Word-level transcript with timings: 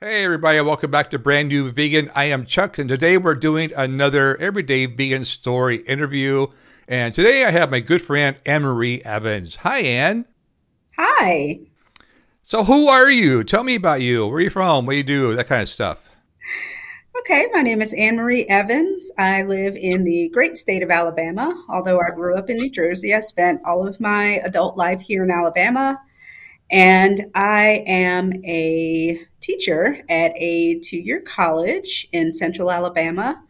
Hey, 0.00 0.22
everybody, 0.22 0.60
welcome 0.60 0.92
back 0.92 1.10
to 1.10 1.18
Brand 1.18 1.48
New 1.48 1.72
Vegan. 1.72 2.08
I 2.14 2.26
am 2.26 2.46
Chuck, 2.46 2.78
and 2.78 2.88
today 2.88 3.18
we're 3.18 3.34
doing 3.34 3.72
another 3.76 4.36
Everyday 4.36 4.86
Vegan 4.86 5.24
Story 5.24 5.78
interview. 5.78 6.46
And 6.86 7.12
today 7.12 7.44
I 7.44 7.50
have 7.50 7.72
my 7.72 7.80
good 7.80 8.00
friend 8.02 8.36
Ann 8.46 8.62
Marie 8.62 9.02
Evans. 9.02 9.56
Hi, 9.56 9.80
Ann. 9.80 10.24
Hi. 10.96 11.58
So, 12.44 12.62
who 12.62 12.86
are 12.86 13.10
you? 13.10 13.42
Tell 13.42 13.64
me 13.64 13.74
about 13.74 14.00
you. 14.00 14.24
Where 14.24 14.36
are 14.36 14.40
you 14.40 14.50
from? 14.50 14.86
What 14.86 14.92
do 14.92 14.98
you 14.98 15.02
do? 15.02 15.34
That 15.34 15.48
kind 15.48 15.62
of 15.62 15.68
stuff. 15.68 15.98
Okay, 17.18 17.48
my 17.52 17.62
name 17.62 17.82
is 17.82 17.92
Ann 17.92 18.18
Marie 18.18 18.44
Evans. 18.44 19.10
I 19.18 19.42
live 19.42 19.74
in 19.74 20.04
the 20.04 20.30
great 20.32 20.56
state 20.56 20.84
of 20.84 20.92
Alabama. 20.92 21.60
Although 21.68 21.98
I 21.98 22.14
grew 22.14 22.36
up 22.36 22.48
in 22.48 22.58
New 22.58 22.70
Jersey, 22.70 23.14
I 23.14 23.18
spent 23.18 23.62
all 23.66 23.84
of 23.84 23.98
my 23.98 24.38
adult 24.44 24.76
life 24.76 25.00
here 25.00 25.24
in 25.24 25.32
Alabama. 25.32 26.00
And 26.70 27.32
I 27.34 27.82
am 27.84 28.32
a 28.44 29.26
teacher 29.48 30.02
at 30.08 30.32
a 30.36 30.78
two 30.80 30.98
year 30.98 31.20
college 31.20 32.06
in 32.12 32.34
central 32.34 32.70
Alabama. 32.70 33.42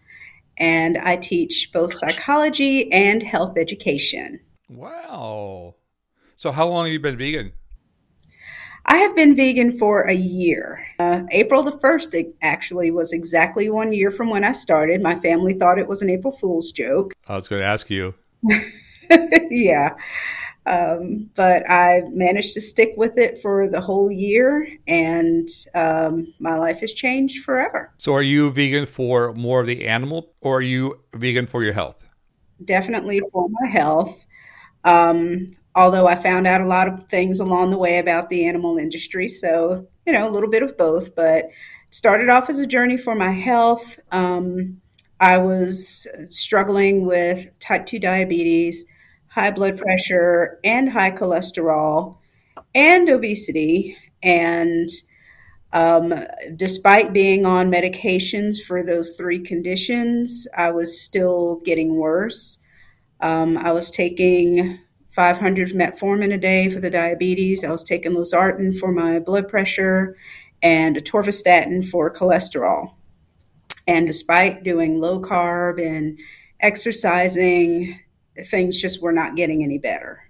And 0.56 0.98
I 0.98 1.16
teach 1.16 1.70
both 1.72 1.92
psychology 1.92 2.90
and 2.92 3.22
health 3.22 3.56
education. 3.58 4.40
Wow. 4.68 5.74
So, 6.36 6.52
how 6.52 6.68
long 6.68 6.86
have 6.86 6.92
you 6.92 7.00
been 7.00 7.18
vegan? 7.18 7.52
I 8.86 8.96
have 8.98 9.14
been 9.14 9.36
vegan 9.36 9.78
for 9.78 10.02
a 10.08 10.14
year. 10.14 10.84
Uh, 10.98 11.24
April 11.30 11.62
the 11.62 11.72
1st 11.72 12.32
actually 12.40 12.90
was 12.90 13.12
exactly 13.12 13.68
one 13.68 13.92
year 13.92 14.10
from 14.10 14.30
when 14.30 14.44
I 14.44 14.52
started. 14.52 15.02
My 15.02 15.14
family 15.16 15.52
thought 15.52 15.78
it 15.78 15.88
was 15.88 16.00
an 16.00 16.08
April 16.08 16.32
Fool's 16.32 16.72
joke. 16.72 17.12
I 17.28 17.36
was 17.36 17.48
going 17.48 17.60
to 17.60 17.66
ask 17.66 17.90
you. 17.90 18.14
yeah. 19.50 19.94
Um, 20.68 21.30
but 21.34 21.68
I 21.70 22.02
managed 22.08 22.52
to 22.54 22.60
stick 22.60 22.92
with 22.96 23.16
it 23.16 23.40
for 23.40 23.68
the 23.68 23.80
whole 23.80 24.10
year, 24.10 24.68
and 24.86 25.48
um, 25.74 26.34
my 26.40 26.58
life 26.58 26.80
has 26.80 26.92
changed 26.92 27.42
forever. 27.42 27.90
So, 27.96 28.12
are 28.14 28.22
you 28.22 28.50
vegan 28.50 28.84
for 28.84 29.32
more 29.32 29.60
of 29.60 29.66
the 29.66 29.86
animal, 29.86 30.30
or 30.42 30.58
are 30.58 30.62
you 30.62 31.00
vegan 31.14 31.46
for 31.46 31.64
your 31.64 31.72
health? 31.72 31.96
Definitely 32.62 33.20
for 33.32 33.48
my 33.48 33.68
health. 33.68 34.26
Um, 34.84 35.48
although 35.74 36.06
I 36.06 36.16
found 36.16 36.46
out 36.46 36.60
a 36.60 36.66
lot 36.66 36.88
of 36.88 37.08
things 37.08 37.40
along 37.40 37.70
the 37.70 37.78
way 37.78 37.98
about 37.98 38.28
the 38.28 38.44
animal 38.46 38.78
industry. 38.78 39.28
So, 39.28 39.86
you 40.06 40.12
know, 40.12 40.28
a 40.28 40.32
little 40.32 40.50
bit 40.50 40.62
of 40.62 40.76
both, 40.76 41.14
but 41.14 41.46
started 41.90 42.28
off 42.28 42.50
as 42.50 42.58
a 42.58 42.66
journey 42.66 42.96
for 42.96 43.14
my 43.14 43.30
health. 43.30 43.98
Um, 44.12 44.80
I 45.20 45.38
was 45.38 46.06
struggling 46.28 47.06
with 47.06 47.46
type 47.58 47.86
2 47.86 47.98
diabetes, 47.98 48.86
high 49.28 49.50
blood 49.50 49.78
pressure, 49.78 50.58
and 50.64 50.88
high 50.90 51.10
cholesterol, 51.10 52.18
and 52.74 53.08
obesity. 53.08 53.96
And 54.22 54.88
um, 55.72 56.14
despite 56.56 57.12
being 57.12 57.44
on 57.44 57.70
medications 57.70 58.56
for 58.58 58.82
those 58.82 59.14
three 59.16 59.38
conditions, 59.38 60.46
I 60.56 60.70
was 60.70 61.00
still 61.00 61.60
getting 61.64 61.96
worse. 61.96 62.58
Um, 63.20 63.58
I 63.58 63.72
was 63.72 63.90
taking 63.90 64.78
500 65.08 65.70
metformin 65.70 66.32
a 66.32 66.38
day 66.38 66.68
for 66.68 66.80
the 66.80 66.90
diabetes. 66.90 67.64
I 67.64 67.70
was 67.70 67.82
taking 67.82 68.12
losartan 68.12 68.78
for 68.78 68.92
my 68.92 69.18
blood 69.18 69.48
pressure 69.48 70.16
and 70.62 70.96
atorvastatin 70.96 71.88
for 71.88 72.12
cholesterol. 72.12 72.92
And 73.86 74.06
despite 74.06 74.64
doing 74.64 75.00
low 75.00 75.20
carb 75.20 75.84
and 75.84 76.18
exercising, 76.60 77.98
things 78.46 78.80
just 78.80 79.02
were 79.02 79.12
not 79.12 79.36
getting 79.36 79.62
any 79.62 79.78
better. 79.78 80.22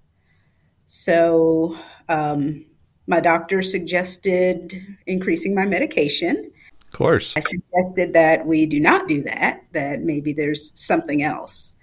So, 0.87 1.79
um, 2.09 2.65
my 3.07 3.21
doctor 3.21 3.63
suggested 3.63 4.75
increasing 5.07 5.55
my 5.55 5.65
medication. 5.65 6.53
Of 6.93 6.99
course. 6.99 7.35
I 7.37 7.41
suggested 7.41 8.13
that 8.13 8.47
we 8.47 8.67
do 8.67 8.79
not 8.81 9.09
do 9.09 9.23
that, 9.23 9.63
that 9.73 10.01
maybe 10.01 10.33
there's 10.33 10.79
something 10.79 11.23
else. 11.23 11.75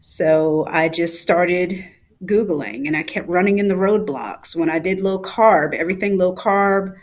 So 0.00 0.66
I 0.68 0.88
just 0.88 1.20
started 1.20 1.84
Googling 2.24 2.86
and 2.86 2.96
I 2.96 3.02
kept 3.02 3.28
running 3.28 3.58
in 3.58 3.68
the 3.68 3.74
roadblocks. 3.74 4.54
When 4.54 4.70
I 4.70 4.78
did 4.78 5.00
low 5.00 5.20
carb, 5.20 5.74
everything 5.74 6.18
low 6.18 6.34
carb 6.34 6.94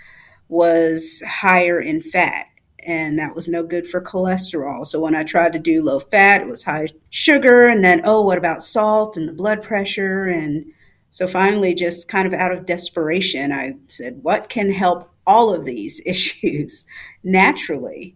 was 0.47 1.21
higher 1.27 1.79
in 1.79 2.01
fat, 2.01 2.47
and 2.83 3.17
that 3.19 3.35
was 3.35 3.47
no 3.47 3.63
good 3.63 3.87
for 3.87 4.01
cholesterol. 4.01 4.85
So 4.85 4.99
when 4.99 5.15
I 5.15 5.23
tried 5.23 5.53
to 5.53 5.59
do 5.59 5.83
low 5.83 5.99
fat, 5.99 6.41
it 6.41 6.47
was 6.47 6.63
high 6.63 6.87
sugar. 7.09 7.67
And 7.67 7.83
then, 7.83 8.01
oh, 8.03 8.21
what 8.21 8.37
about 8.37 8.63
salt 8.63 9.17
and 9.17 9.27
the 9.27 9.33
blood 9.33 9.61
pressure? 9.61 10.25
And 10.25 10.65
so 11.09 11.27
finally, 11.27 11.73
just 11.73 12.07
kind 12.07 12.27
of 12.27 12.33
out 12.33 12.51
of 12.51 12.65
desperation, 12.65 13.51
I 13.51 13.75
said, 13.87 14.19
what 14.21 14.49
can 14.49 14.71
help 14.71 15.11
all 15.27 15.53
of 15.53 15.65
these 15.65 16.01
issues 16.05 16.85
naturally? 17.23 18.15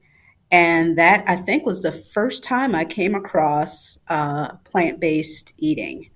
And 0.51 0.97
that 0.97 1.23
I 1.27 1.35
think 1.35 1.65
was 1.65 1.81
the 1.81 1.91
first 1.91 2.43
time 2.43 2.75
I 2.75 2.85
came 2.85 3.15
across 3.15 3.99
uh, 4.07 4.55
plant 4.63 4.99
based 4.99 5.53
eating. 5.57 6.09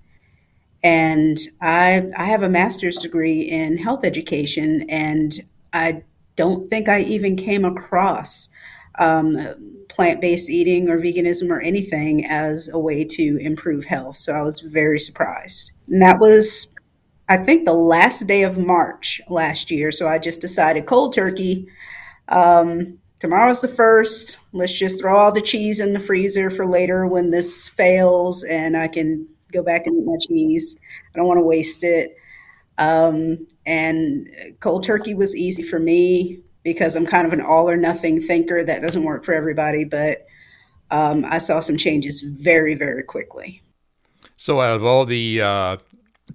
And 0.82 1.38
I, 1.60 2.10
I 2.16 2.24
have 2.24 2.42
a 2.42 2.48
master's 2.48 2.96
degree 2.96 3.42
in 3.42 3.76
health 3.76 4.02
education, 4.02 4.86
and 4.88 5.38
I 5.74 6.04
don't 6.40 6.66
think 6.68 6.88
I 6.88 7.00
even 7.02 7.36
came 7.36 7.66
across 7.66 8.48
um, 8.98 9.36
plant 9.90 10.22
based 10.22 10.48
eating 10.48 10.88
or 10.88 10.98
veganism 10.98 11.50
or 11.50 11.60
anything 11.60 12.24
as 12.24 12.70
a 12.72 12.78
way 12.78 13.04
to 13.04 13.36
improve 13.42 13.84
health. 13.84 14.16
So 14.16 14.32
I 14.32 14.40
was 14.40 14.60
very 14.60 14.98
surprised. 14.98 15.72
And 15.88 16.00
that 16.00 16.18
was, 16.18 16.74
I 17.28 17.36
think, 17.36 17.66
the 17.66 17.74
last 17.74 18.26
day 18.26 18.42
of 18.44 18.56
March 18.56 19.20
last 19.28 19.70
year. 19.70 19.92
So 19.92 20.08
I 20.08 20.18
just 20.18 20.40
decided 20.40 20.86
cold 20.86 21.14
turkey. 21.14 21.68
Um, 22.28 22.98
tomorrow's 23.18 23.60
the 23.60 23.68
first. 23.68 24.38
Let's 24.54 24.72
just 24.72 24.98
throw 24.98 25.18
all 25.18 25.32
the 25.32 25.42
cheese 25.42 25.78
in 25.78 25.92
the 25.92 26.00
freezer 26.00 26.48
for 26.48 26.64
later 26.66 27.06
when 27.06 27.28
this 27.28 27.68
fails 27.68 28.44
and 28.44 28.78
I 28.78 28.88
can 28.88 29.28
go 29.52 29.62
back 29.62 29.86
and 29.86 29.94
eat 29.94 30.06
my 30.06 30.16
cheese. 30.26 30.80
I 31.14 31.18
don't 31.18 31.28
want 31.28 31.36
to 31.36 31.44
waste 31.44 31.84
it. 31.84 32.16
Um, 32.80 33.46
and 33.66 34.28
cold 34.60 34.82
turkey 34.82 35.14
was 35.14 35.36
easy 35.36 35.62
for 35.62 35.78
me 35.78 36.40
because 36.62 36.96
I'm 36.96 37.06
kind 37.06 37.26
of 37.26 37.32
an 37.32 37.40
all 37.40 37.68
or 37.70 37.76
nothing 37.76 38.20
thinker. 38.20 38.64
That 38.64 38.82
doesn't 38.82 39.04
work 39.04 39.24
for 39.24 39.32
everybody, 39.32 39.84
but 39.84 40.26
um, 40.90 41.24
I 41.24 41.38
saw 41.38 41.60
some 41.60 41.76
changes 41.76 42.22
very, 42.22 42.74
very 42.74 43.02
quickly. 43.02 43.62
So, 44.36 44.60
out 44.60 44.76
of 44.76 44.84
all 44.84 45.04
the 45.04 45.42
uh, 45.42 45.76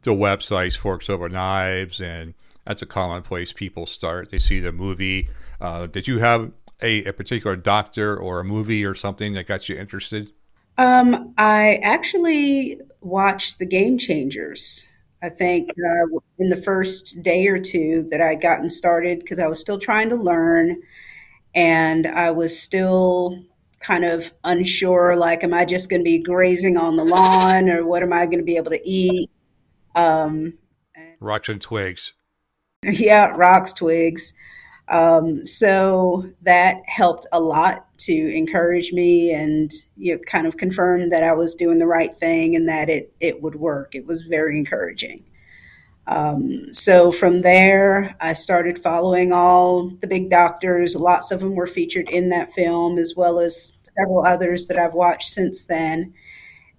the 0.04 0.12
websites, 0.12 0.78
Forks 0.78 1.10
Over 1.10 1.28
Knives, 1.28 2.00
and 2.00 2.36
that's 2.66 2.82
a 2.82 2.86
common 2.86 3.24
place 3.24 3.52
people 3.52 3.86
start. 3.86 4.30
They 4.30 4.40
see 4.40 4.60
the 4.60 4.72
movie. 4.72 5.30
Uh, 5.60 5.88
did 5.88 6.08
you 6.08 6.20
have 6.20 6.52
a, 6.82 7.04
a 7.06 7.14
particular 7.14 7.56
doctor 7.56 8.16
or 8.16 8.40
a 8.40 8.44
movie 8.44 8.86
or 8.86 8.94
something 8.94 9.34
that 9.34 9.48
got 9.48 9.68
you 9.68 9.78
interested? 9.78 10.32
Um, 10.78 11.34
I 11.38 11.80
actually 11.82 12.80
watched 13.02 13.60
the 13.60 13.66
Game 13.66 13.98
Changers. 13.98 14.86
I 15.26 15.30
think 15.30 15.72
uh, 15.72 16.20
in 16.38 16.50
the 16.50 16.56
first 16.56 17.24
day 17.24 17.48
or 17.48 17.58
two 17.60 18.08
that 18.12 18.22
I'd 18.22 18.42
gotten 18.42 18.70
started 18.70 19.20
because 19.20 19.40
I 19.40 19.48
was 19.48 19.60
still 19.60 19.80
trying 19.80 20.10
to 20.10 20.16
learn 20.16 20.84
and 21.56 22.06
I 22.06 22.30
was 22.30 22.62
still 22.62 23.44
kind 23.80 24.06
of 24.06 24.32
unsure 24.44 25.16
like, 25.16 25.44
am 25.44 25.52
I 25.52 25.66
just 25.66 25.90
going 25.90 26.02
to 26.02 26.04
be 26.04 26.22
grazing 26.22 26.78
on 26.78 26.96
the 26.96 27.04
lawn 27.04 27.70
or 27.70 27.84
what 27.88 28.04
am 28.04 28.14
I 28.14 28.28
going 28.28 28.38
to 28.38 28.44
be 28.44 28.58
able 28.58 28.70
to 28.70 28.82
eat? 28.84 29.32
Um, 29.96 30.60
rocks 31.20 31.50
and 31.50 31.62
twigs. 31.62 32.14
Yeah, 32.84 33.32
rocks, 33.36 33.74
twigs. 33.74 34.34
Um, 34.90 35.44
so 35.44 36.30
that 36.44 36.82
helped 36.86 37.26
a 37.32 37.40
lot 37.40 37.85
to 37.98 38.36
encourage 38.36 38.92
me 38.92 39.32
and 39.32 39.72
you 39.98 40.16
know, 40.16 40.22
kind 40.28 40.48
of 40.48 40.58
confirm 40.58 41.10
that 41.10 41.24
I 41.24 41.34
was 41.34 41.56
doing 41.56 41.80
the 41.80 41.88
right 41.88 42.16
thing 42.16 42.56
and 42.56 42.68
that 42.68 42.90
it, 42.90 43.14
it 43.20 43.42
would 43.42 43.56
work. 43.56 43.96
It 43.96 44.06
was 44.06 44.22
very 44.24 44.58
encouraging. 44.58 45.24
Um, 46.08 46.72
so 46.72 47.12
from 47.12 47.40
there, 47.40 48.16
I 48.22 48.34
started 48.34 48.78
following 48.78 49.32
all 49.32 49.90
the 49.90 50.08
big 50.08 50.30
doctors. 50.30 50.96
Lots 50.96 51.32
of 51.32 51.40
them 51.40 51.56
were 51.56 51.68
featured 51.68 52.10
in 52.10 52.30
that 52.30 52.54
film, 52.54 52.98
as 52.98 53.16
well 53.16 53.40
as 53.40 53.80
several 53.98 54.26
others 54.26 54.68
that 54.68 54.78
I've 54.78 54.94
watched 54.94 55.30
since 55.30 55.66
then. 55.66 56.14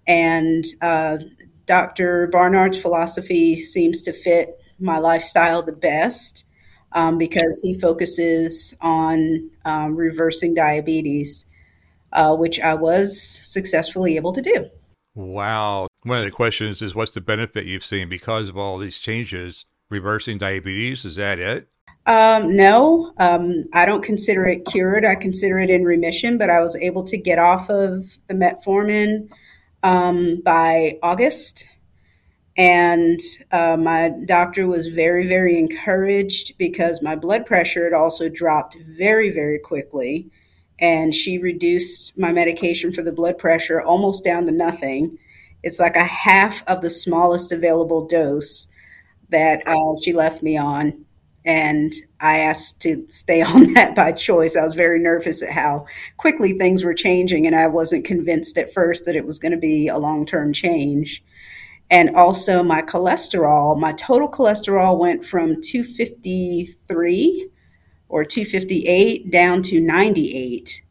And 0.07 0.65
uh, 0.81 1.19
Dr. 1.67 2.29
Barnard's 2.29 2.81
philosophy 2.81 3.57
seems 3.57 4.01
to 4.03 4.13
fit 4.13 4.61
my 4.79 4.99
lifestyle 4.99 5.63
the 5.63 5.73
best 5.73 6.46
um, 6.97 7.19
because 7.19 7.61
he 7.63 7.79
focuses 7.79 8.75
on 8.81 9.49
um, 9.65 9.95
reversing 9.95 10.55
diabetes, 10.55 11.47
uh, 12.13 12.35
which 12.35 12.59
I 12.59 12.75
was 12.75 13.41
successfully 13.45 14.17
able 14.17 14.33
to 14.33 14.43
do. 14.43 14.69
Wow. 15.15 15.87
One 16.03 16.19
of 16.19 16.25
the 16.25 16.31
questions 16.31 16.83
is 16.83 16.95
what's 16.95 17.13
the 17.13 17.21
benefit 17.21 17.67
you've 17.67 17.85
seen 17.85 18.09
because 18.09 18.49
of 18.49 18.57
all 18.57 18.79
these 18.79 18.99
changes? 18.99 19.67
Reversing 19.91 20.39
diabetes, 20.39 21.05
is 21.05 21.17
that 21.17 21.39
it? 21.39 21.69
Um, 22.07 22.57
no, 22.57 23.13
um, 23.19 23.65
I 23.73 23.85
don't 23.85 24.03
consider 24.03 24.47
it 24.47 24.65
cured. 24.65 25.05
I 25.05 25.17
consider 25.17 25.59
it 25.59 25.71
in 25.71 25.85
remission, 25.85 26.39
but 26.39 26.51
I 26.51 26.61
was 26.61 26.77
able 26.77 27.05
to 27.05 27.19
get 27.19 27.39
off 27.39 27.69
of 27.69 28.17
the 28.29 28.35
metformin 28.35 29.29
um, 29.83 30.41
by 30.45 30.99
August 31.03 31.67
And 32.57 33.21
uh, 33.53 33.77
my 33.77 34.13
doctor 34.25 34.67
was 34.67 34.87
very, 34.87 35.27
very 35.29 35.59
encouraged 35.59 36.57
because 36.57 37.03
my 37.03 37.15
blood 37.15 37.45
pressure 37.45 37.85
had 37.85 37.93
also 37.93 38.29
dropped 38.29 38.77
very, 38.97 39.31
very 39.31 39.59
quickly. 39.59 40.31
And 40.79 41.15
she 41.15 41.39
reduced 41.39 42.19
my 42.19 42.33
medication 42.33 42.93
for 42.93 43.03
the 43.03 43.13
blood 43.13 43.39
pressure 43.39 43.83
almost 43.83 44.25
down 44.25 44.47
to 44.47 44.53
nothing. 44.53 45.19
It's 45.63 45.81
like 45.81 45.97
a 45.97 46.05
half 46.05 46.67
of 46.67 46.81
the 46.81 46.91
smallest 46.91 47.53
available 47.53 48.07
dose 48.07 48.69
that 49.31 49.63
uh, 49.67 50.01
she 50.03 50.13
left 50.13 50.43
me 50.43 50.57
on. 50.57 51.05
And 51.45 51.93
I 52.21 52.39
asked 52.41 52.81
to 52.83 53.05
stay 53.11 53.43
on 53.43 53.75
that 53.75 53.95
by 53.95 54.13
choice. 54.13 54.57
I 54.57 54.65
was 54.65 54.75
very 54.75 54.99
nervous 54.99 55.43
at 55.43 55.53
how 55.53 55.87
quickly 56.17 56.55
things 56.55 56.85
were 56.85 56.95
changing, 56.95 57.47
and 57.47 57.55
I 57.55 57.67
wasn't 57.67 58.05
convinced 58.05 58.57
at 58.59 58.73
first 58.73 59.05
that 59.05 59.17
it 59.17 59.27
was 59.27 59.39
going 59.39 59.53
to 59.53 59.59
be 59.59 59.89
a 59.89 59.99
long 59.99 60.27
term 60.27 60.53
change 60.53 61.23
and 61.91 62.17
also 62.17 62.63
my 62.63 62.83
cholesterol 62.83 63.79
my 63.79 63.93
total 63.93 64.29
cholesterol 64.29 64.99
went 64.99 65.25
from 65.25 65.61
253 65.61 67.51
or 68.09 68.25
258 68.25 69.31
down 69.31 69.63
to 69.63 69.81
98 69.81 70.83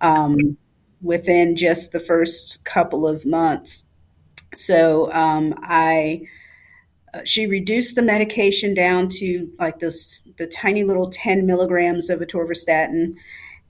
um, 0.00 0.56
within 1.02 1.56
just 1.56 1.92
the 1.92 2.00
first 2.00 2.64
couple 2.64 3.06
of 3.06 3.26
months. 3.26 3.86
So 4.54 5.12
um, 5.12 5.54
i 5.62 6.22
uh, 7.12 7.20
she 7.24 7.46
reduced 7.46 7.94
the 7.94 8.02
medication 8.02 8.74
down 8.74 9.08
to 9.08 9.48
like 9.58 9.78
this 9.78 10.22
the 10.36 10.46
tiny 10.46 10.82
little 10.82 11.06
10 11.06 11.46
milligrams 11.46 12.10
of 12.10 12.20
atorvastatin. 12.20 13.14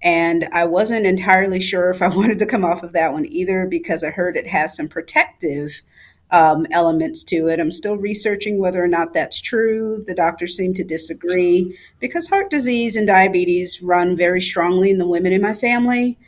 And 0.03 0.49
I 0.53 0.65
wasn't 0.65 1.07
entirely 1.07 1.61
sure 1.61 1.91
if 1.91 2.01
I 2.03 2.09
wanted 2.17 2.39
to 2.39 2.47
come 2.47 2.65
off 2.65 2.83
of 2.83 2.93
that 2.93 3.13
one 3.13 3.27
either 3.27 3.67
because 3.67 4.05
I 4.05 4.11
heard 4.11 4.37
it 4.37 4.47
has 4.47 4.77
some 4.77 4.89
protective 4.89 5.83
um, 6.31 6.67
elements 6.71 7.23
to 7.25 7.49
it. 7.49 7.61
I'm 7.61 7.71
still 7.71 7.97
researching 7.97 8.59
whether 8.59 8.83
or 8.83 8.89
not 8.89 9.13
that's 9.13 9.41
true. 9.41 10.03
The 10.07 10.15
doctors 10.15 10.57
seem 10.57 10.75
to 10.75 10.85
disagree 10.85 11.79
because 12.01 12.27
heart 12.29 12.51
disease 12.51 12.97
and 12.97 13.07
diabetes 13.07 13.83
run 13.83 14.17
very 14.17 14.41
strongly 14.41 14.91
in 14.91 14.99
the 14.99 15.07
women 15.07 15.33
in 15.33 15.43
my 15.43 15.55
family. 15.55 16.19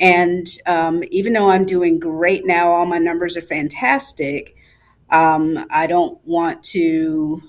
And 0.00 0.46
um, 0.66 1.02
even 1.10 1.32
though 1.32 1.50
I'm 1.50 1.64
doing 1.64 1.98
great 1.98 2.46
now, 2.46 2.70
all 2.70 2.86
my 2.86 2.98
numbers 2.98 3.36
are 3.36 3.42
fantastic. 3.42 4.54
Um, 5.10 5.66
I 5.70 5.86
don't 5.86 6.24
want 6.24 6.62
to, 6.64 7.42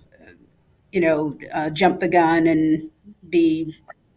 you 0.92 1.02
know, 1.02 1.38
uh, 1.54 1.70
jump 1.70 2.00
the 2.00 2.08
gun 2.08 2.48
and 2.48 2.90
be, 3.30 3.76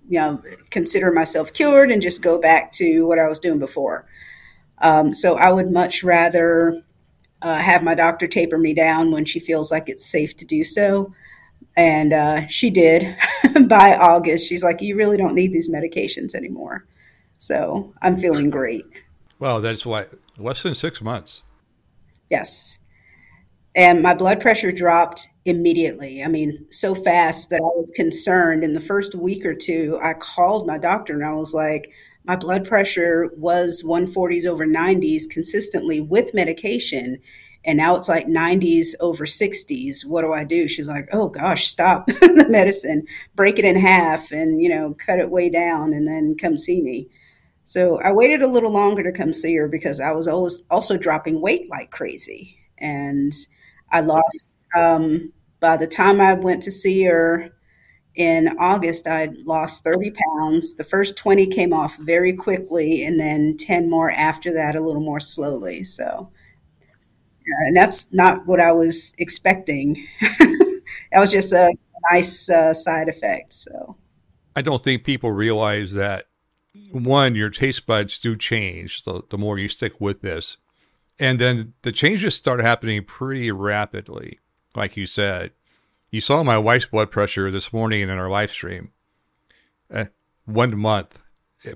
you 0.09 0.19
know, 0.19 0.43
consider 0.71 1.13
myself 1.13 1.53
cured 1.53 1.91
and 1.91 2.01
just 2.01 2.23
go 2.23 2.41
back 2.41 2.73
to 2.73 3.03
what 3.07 3.19
I 3.19 3.29
was 3.29 3.39
doing 3.39 3.59
before. 3.59 4.07
Um, 4.79 5.13
so 5.13 5.37
I 5.37 5.53
would 5.53 5.71
much 5.71 6.03
rather 6.03 6.83
uh, 7.43 7.59
have 7.59 7.83
my 7.83 7.95
doctor 7.95 8.27
taper 8.27 8.57
me 8.57 8.73
down 8.73 9.11
when 9.11 9.25
she 9.25 9.41
feels 9.41 9.71
like 9.71 9.89
it's 9.89 10.07
safe 10.07 10.37
to 10.37 10.45
do 10.45 10.65
so. 10.65 11.13
And 11.77 12.13
uh, 12.13 12.47
she 12.49 12.71
did 12.71 13.17
by 13.67 13.97
August. 13.97 14.49
She's 14.49 14.65
like, 14.65 14.81
You 14.81 14.97
really 14.97 15.17
don't 15.17 15.35
need 15.35 15.53
these 15.53 15.69
medications 15.69 16.35
anymore. 16.35 16.87
So 17.39 17.93
I'm 18.01 18.17
feeling 18.17 18.51
great. 18.51 18.85
Well, 19.39 19.61
that's 19.61 19.85
why 19.85 20.07
less 20.39 20.63
than 20.63 20.75
six 20.75 21.03
months. 21.03 21.43
Yes. 22.31 22.79
And 23.75 24.03
my 24.03 24.15
blood 24.15 24.41
pressure 24.41 24.71
dropped 24.71 25.29
immediately. 25.45 26.23
I 26.23 26.29
mean, 26.29 26.67
so 26.71 26.95
fast 26.95 27.51
that 27.51 27.57
I 27.57 27.79
was 27.79 27.91
concerned. 27.95 28.65
In 28.65 28.75
the 28.75 28.81
first 28.81 29.15
week 29.15 29.45
or 29.47 29.55
two, 29.55 29.99
I 30.03 30.15
called 30.15 30.67
my 30.67 30.79
doctor 30.79 31.15
and 31.15 31.25
I 31.25 31.33
was 31.33 31.55
like, 31.55 31.91
my 32.25 32.37
blood 32.37 32.67
pressure 32.67 33.31
was 33.37 33.83
140s 33.85 34.47
over 34.47 34.67
90s 34.67 35.23
consistently 35.31 36.01
with 36.01 36.35
medication 36.35 37.19
and 37.65 37.79
now 37.79 37.95
it's 37.95 38.09
like 38.09 38.27
90s 38.27 38.89
over 39.01 39.25
60s 39.25 40.05
what 40.05 40.23
do 40.23 40.33
i 40.33 40.45
do? 40.45 40.69
She's 40.69 40.89
like 40.89 41.09
oh 41.13 41.29
gosh 41.29 41.67
stop 41.67 42.07
the 42.07 42.47
medicine. 42.49 43.07
Break 43.35 43.59
it 43.59 43.65
in 43.65 43.77
half 43.77 44.31
and 44.33 44.61
you 44.61 44.69
know 44.69 44.95
cut 44.95 45.19
it 45.19 45.31
way 45.31 45.51
down 45.51 45.93
and 45.93 46.07
then 46.07 46.37
come 46.37 46.57
see 46.57 46.83
me. 46.83 47.09
So 47.65 48.01
i 48.01 48.13
waited 48.13 48.43
a 48.43 48.49
little 48.49 48.73
longer 48.73 49.03
to 49.03 49.13
come 49.13 49.33
see 49.33 49.55
her 49.57 49.69
because 49.69 50.01
i 50.01 50.13
was 50.13 50.29
always 50.29 50.63
also 50.71 50.97
dropping 50.97 51.41
weight 51.41 51.69
like 51.71 51.91
crazy 51.91 52.57
and 52.79 53.33
i 53.91 54.01
lost 54.01 54.67
um, 54.77 55.33
by 55.61 55.77
the 55.77 55.87
time 55.87 56.21
i 56.21 56.35
went 56.35 56.63
to 56.65 56.71
see 56.71 57.05
her 57.05 57.51
in 58.15 58.57
August, 58.59 59.07
I 59.07 59.31
lost 59.45 59.85
30 59.85 60.13
pounds. 60.13 60.75
The 60.75 60.85
first 60.85 61.17
20 61.17 61.47
came 61.47 61.73
off 61.73 61.97
very 61.99 62.35
quickly, 62.35 63.05
and 63.05 63.19
then 63.19 63.57
10 63.57 63.89
more 63.89 64.11
after 64.11 64.53
that, 64.55 64.77
a 64.77 64.81
little 64.81 65.01
more 65.01 65.21
slowly. 65.21 65.83
So, 65.85 66.31
and 67.67 67.77
that's 67.77 68.13
not 68.13 68.47
what 68.47 68.61
I 68.61 68.73
was 68.73 69.15
expecting. 69.19 70.07
that 70.21 70.81
was 71.15 71.33
just 71.33 71.53
a 71.53 71.75
nice 72.11 72.51
uh, 72.51 72.75
side 72.75 73.09
effect. 73.09 73.55
So, 73.55 73.97
I 74.55 74.61
don't 74.61 74.85
think 74.85 75.05
people 75.05 75.33
realize 75.33 75.93
that 75.93 76.27
one, 76.91 77.35
your 77.35 77.51
taste 77.51 77.87
buds 77.87 78.21
do 78.21 78.37
change 78.37 79.05
the, 79.05 79.23
the 79.31 79.39
more 79.39 79.59
you 79.59 79.69
stick 79.69 79.99
with 80.01 80.21
this. 80.21 80.59
And 81.19 81.41
then 81.41 81.73
the 81.83 81.93
changes 81.93 82.35
start 82.35 82.61
happening 82.61 83.05
pretty 83.05 83.51
rapidly, 83.53 84.41
like 84.75 84.97
you 84.97 85.07
said 85.07 85.53
you 86.13 86.21
saw 86.21 86.45
my 86.45 86.59
wife's 86.59 86.87
blood 86.87 87.11
pressure 87.11 87.51
this 87.51 87.73
morning 87.73 88.03
in 88.03 88.11
our 88.11 88.31
live 88.31 88.53
stream. 88.53 88.93
Uh, 89.93 90.05
one 90.45 90.79
month 90.79 91.19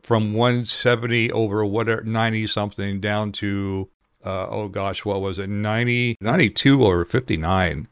from 0.02 0.34
170 0.34 1.32
over 1.32 1.64
whatever 1.64 2.02
90 2.02 2.46
something 2.46 3.00
down 3.00 3.32
to 3.32 3.88
uh, 4.24 4.48
oh 4.48 4.68
gosh, 4.68 5.04
what 5.04 5.20
was 5.20 5.38
it? 5.38 5.48
90, 5.48 6.16
92 6.20 6.84
over 6.84 7.04
59. 7.04 7.88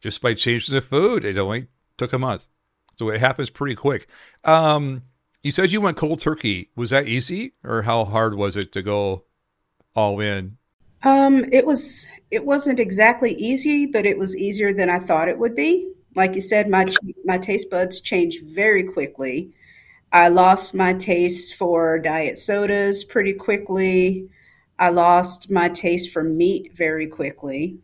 Just 0.00 0.22
by 0.22 0.32
changing 0.32 0.74
the 0.74 0.80
food, 0.80 1.24
it 1.24 1.36
only 1.36 1.66
took 1.98 2.12
a 2.12 2.18
month. 2.18 2.46
So 2.96 3.08
it 3.10 3.20
happens 3.20 3.50
pretty 3.50 3.74
quick. 3.74 4.06
Um, 4.44 5.02
you 5.42 5.50
said 5.50 5.72
you 5.72 5.80
went 5.80 5.96
cold 5.96 6.20
turkey. 6.20 6.70
Was 6.76 6.90
that 6.90 7.08
easy, 7.08 7.54
or 7.64 7.82
how 7.82 8.04
hard 8.04 8.36
was 8.36 8.54
it 8.54 8.70
to 8.72 8.82
go 8.82 9.24
all 9.94 10.20
in? 10.20 10.56
Um, 11.02 11.44
it 11.52 11.66
was 11.66 12.06
it 12.30 12.44
wasn't 12.44 12.80
exactly 12.80 13.32
easy, 13.34 13.86
but 13.86 14.06
it 14.06 14.18
was 14.18 14.36
easier 14.36 14.72
than 14.72 14.88
I 14.88 14.98
thought 14.98 15.28
it 15.28 15.38
would 15.38 15.54
be. 15.54 15.92
Like 16.14 16.34
you 16.34 16.40
said, 16.40 16.68
my 16.68 16.86
my 17.24 17.38
taste 17.38 17.70
buds 17.70 18.00
changed 18.00 18.46
very 18.46 18.84
quickly. 18.84 19.52
I 20.12 20.28
lost 20.28 20.74
my 20.74 20.94
taste 20.94 21.56
for 21.56 21.98
diet 21.98 22.38
sodas 22.38 23.04
pretty 23.04 23.34
quickly. 23.34 24.28
I 24.78 24.90
lost 24.90 25.50
my 25.50 25.68
taste 25.70 26.12
for 26.12 26.24
meat 26.24 26.72
very 26.74 27.06
quickly. 27.08 27.78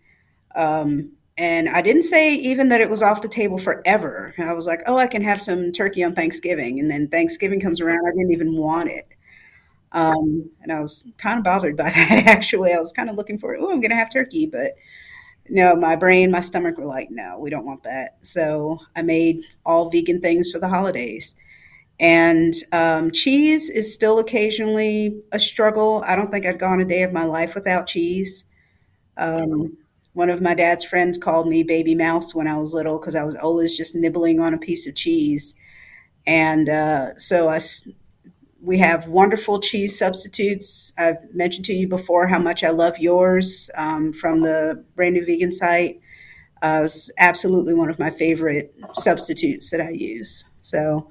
Um, 0.57 1.13
and 1.39 1.69
I 1.69 1.83
didn't 1.83 2.03
say 2.05 2.35
even 2.35 2.71
that 2.71 2.81
it 2.83 2.91
was 2.91 3.03
off 3.03 3.23
the 3.23 3.29
table 3.29 3.59
forever. 3.59 4.35
I 4.39 4.53
was 4.55 4.67
like, 4.67 4.83
oh, 4.87 4.99
I 4.99 5.09
can 5.09 5.23
have 5.23 5.43
some 5.43 5.73
turkey 5.73 6.05
on 6.05 6.15
Thanksgiving. 6.15 6.81
And 6.81 6.91
then 6.91 7.09
Thanksgiving 7.09 7.61
comes 7.61 7.81
around, 7.81 8.07
I 8.07 8.13
didn't 8.17 8.33
even 8.33 8.57
want 8.57 8.91
it. 8.91 9.09
Um, 9.93 10.51
and 10.63 10.73
I 10.73 10.81
was 10.81 11.09
kind 11.17 11.39
of 11.39 11.45
bothered 11.45 11.77
by 11.77 11.85
that, 11.91 12.25
actually. 12.27 12.73
I 12.73 12.79
was 12.79 12.93
kind 12.93 13.09
of 13.11 13.17
looking 13.17 13.39
for, 13.39 13.57
oh, 13.57 13.71
I'm 13.71 13.81
going 13.81 13.91
to 13.91 13.97
have 13.97 14.13
turkey. 14.13 14.47
But 14.47 14.73
no, 15.49 15.77
my 15.77 15.97
brain, 15.97 16.31
my 16.31 16.41
stomach 16.41 16.79
were 16.79 16.87
like, 16.87 17.09
no, 17.11 17.39
we 17.39 17.51
don't 17.51 17.67
want 17.67 17.85
that. 17.85 18.19
So 18.23 18.79
I 18.97 19.03
made 19.03 19.43
all 19.65 19.91
vegan 19.91 20.21
things 20.21 20.51
for 20.51 20.59
the 20.59 20.69
holidays. 20.69 21.37
And 22.01 22.55
um, 22.73 23.11
cheese 23.11 23.71
is 23.71 23.93
still 23.95 24.19
occasionally 24.19 25.21
a 25.33 25.39
struggle. 25.39 26.05
I 26.07 26.17
don't 26.17 26.31
think 26.31 26.47
I'd 26.47 26.59
gone 26.59 26.81
a 26.81 26.85
day 26.85 27.03
of 27.03 27.13
my 27.13 27.25
life 27.25 27.55
without 27.55 27.87
cheese. 27.89 28.45
Um, 29.17 29.77
one 30.15 30.31
of 30.31 30.41
my 30.43 30.55
dad's 30.55 30.85
friends 30.85 31.19
called 31.19 31.49
me 31.49 31.63
baby 31.63 31.95
mouse 31.95 32.35
when 32.35 32.49
I 32.49 32.57
was 32.59 32.75
little 32.75 32.99
because 32.99 33.15
I 33.15 33.25
was 33.25 33.37
always 33.37 33.77
just 33.77 33.95
nibbling 33.95 34.41
on 34.41 34.55
a 34.55 34.59
piece 34.59 34.87
of 34.87 34.95
cheese. 34.95 35.55
And 36.27 36.69
uh, 36.69 37.17
so 37.17 37.49
I 37.49 37.59
we 38.61 38.79
have 38.79 39.09
wonderful 39.09 39.61
cheese 39.61 39.99
substitutes. 39.99 40.93
I've 40.99 41.33
mentioned 41.33 41.65
to 41.67 41.73
you 41.73 41.89
before 41.89 42.27
how 42.27 42.39
much 42.39 42.65
I 42.65 42.71
love 42.71 42.99
yours 42.99 43.71
um, 43.77 44.13
from 44.13 44.43
the 44.43 44.85
Brand 44.97 45.15
New 45.15 45.25
Vegan 45.25 45.53
site. 45.53 46.01
Uh, 46.61 46.83
it's 46.85 47.11
absolutely 47.19 47.75
one 47.75 47.89
of 47.89 47.99
my 47.99 48.11
favorite 48.11 48.75
substitutes 48.95 49.71
that 49.71 49.81
I 49.81 49.91
use. 49.91 50.45
So 50.63 51.09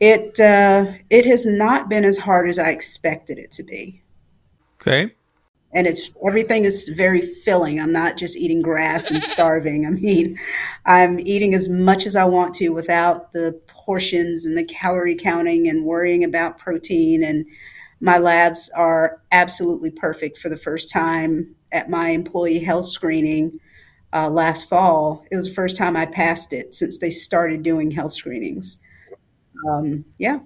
it 0.00 0.40
uh, 0.40 0.92
it 1.10 1.24
has 1.26 1.46
not 1.46 1.88
been 1.88 2.04
as 2.04 2.18
hard 2.18 2.48
as 2.48 2.58
I 2.58 2.70
expected 2.70 3.38
it 3.38 3.52
to 3.52 3.62
be. 3.62 4.02
Okay. 4.80 5.14
And 5.72 5.86
it's 5.86 6.10
everything 6.26 6.64
is 6.64 6.88
very 6.96 7.20
filling. 7.20 7.80
I'm 7.80 7.92
not 7.92 8.16
just 8.16 8.36
eating 8.36 8.60
grass 8.60 9.10
and 9.10 9.22
starving. 9.22 9.86
I 9.86 9.90
mean, 9.90 10.36
I'm 10.84 11.20
eating 11.20 11.54
as 11.54 11.68
much 11.68 12.06
as 12.06 12.16
I 12.16 12.24
want 12.24 12.54
to 12.56 12.70
without 12.70 13.32
the 13.32 13.58
portions 13.68 14.46
and 14.46 14.56
the 14.56 14.64
calorie 14.64 15.16
counting 15.16 15.68
and 15.68 15.84
worrying 15.84 16.24
about 16.24 16.58
protein. 16.58 17.22
And 17.22 17.46
my 18.00 18.18
labs 18.18 18.70
are 18.76 19.20
absolutely 19.30 19.90
perfect 19.90 20.38
for 20.38 20.48
the 20.48 20.56
first 20.56 20.90
time 20.90 21.54
at 21.72 21.88
my 21.88 22.08
employee 22.08 22.60
health 22.60 22.86
screening 22.86 23.60
uh, 24.12 24.28
last 24.28 24.68
fall. 24.68 25.24
It 25.30 25.36
was 25.36 25.48
the 25.48 25.54
first 25.54 25.76
time 25.76 25.96
I'd 25.96 26.12
passed 26.12 26.52
it 26.52 26.74
since 26.74 26.98
they 26.98 27.10
started 27.10 27.62
doing 27.62 27.90
health 27.90 28.12
screenings. 28.12 28.78
Um, 29.68 30.04
yeah, 30.18 30.40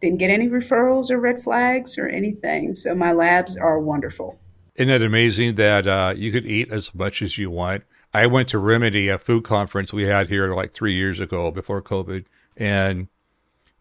didn't 0.00 0.18
get 0.18 0.30
any 0.30 0.48
referrals 0.48 1.10
or 1.10 1.18
red 1.18 1.42
flags 1.42 1.98
or 1.98 2.06
anything. 2.06 2.72
So 2.72 2.94
my 2.94 3.12
labs 3.12 3.56
are 3.56 3.80
wonderful. 3.80 4.38
Isn't 4.78 4.90
it 4.90 5.02
amazing 5.02 5.56
that 5.56 5.88
uh, 5.88 6.14
you 6.16 6.30
could 6.30 6.46
eat 6.46 6.70
as 6.70 6.94
much 6.94 7.20
as 7.20 7.36
you 7.36 7.50
want? 7.50 7.82
I 8.14 8.28
went 8.28 8.48
to 8.50 8.58
Remedy, 8.58 9.08
a 9.08 9.18
food 9.18 9.42
conference 9.42 9.92
we 9.92 10.04
had 10.04 10.28
here 10.28 10.54
like 10.54 10.72
three 10.72 10.94
years 10.94 11.18
ago 11.18 11.50
before 11.50 11.82
COVID, 11.82 12.24
and 12.56 13.08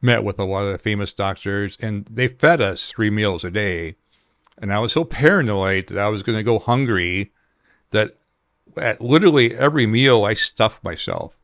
met 0.02 0.24
with 0.24 0.40
a 0.40 0.44
lot 0.44 0.66
of 0.66 0.72
the 0.72 0.80
famous 0.80 1.14
doctors, 1.14 1.78
and 1.80 2.08
they 2.10 2.28
fed 2.28 2.62
us 2.62 2.90
three 2.90 3.12
meals 3.12 3.44
a 3.44 3.52
day. 3.52 3.96
And 4.58 4.74
I 4.74 4.80
was 4.80 4.92
so 4.92 5.04
paranoid 5.04 5.86
that 5.90 6.00
I 6.00 6.10
was 6.10 6.24
going 6.24 6.40
to 6.40 6.44
go 6.44 6.58
hungry 6.58 7.32
that 7.92 8.18
at 8.76 9.00
literally 9.00 9.54
every 9.54 9.86
meal 9.86 10.26
I 10.26 10.34
stuffed 10.34 10.84
myself. 10.84 11.38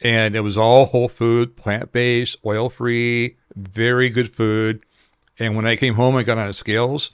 And 0.00 0.36
it 0.36 0.40
was 0.40 0.56
all 0.56 0.86
whole 0.86 1.08
food, 1.08 1.56
plant 1.56 1.90
based, 1.90 2.36
oil 2.46 2.70
free, 2.70 3.36
very 3.56 4.10
good 4.10 4.32
food. 4.32 4.84
And 5.40 5.56
when 5.56 5.66
I 5.66 5.74
came 5.74 5.94
home 5.94 6.14
and 6.14 6.24
got 6.24 6.38
on 6.38 6.46
the 6.46 6.54
scales, 6.54 7.10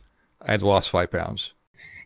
I 0.46 0.52
had 0.52 0.62
lost 0.62 0.90
five 0.90 1.10
pounds. 1.10 1.52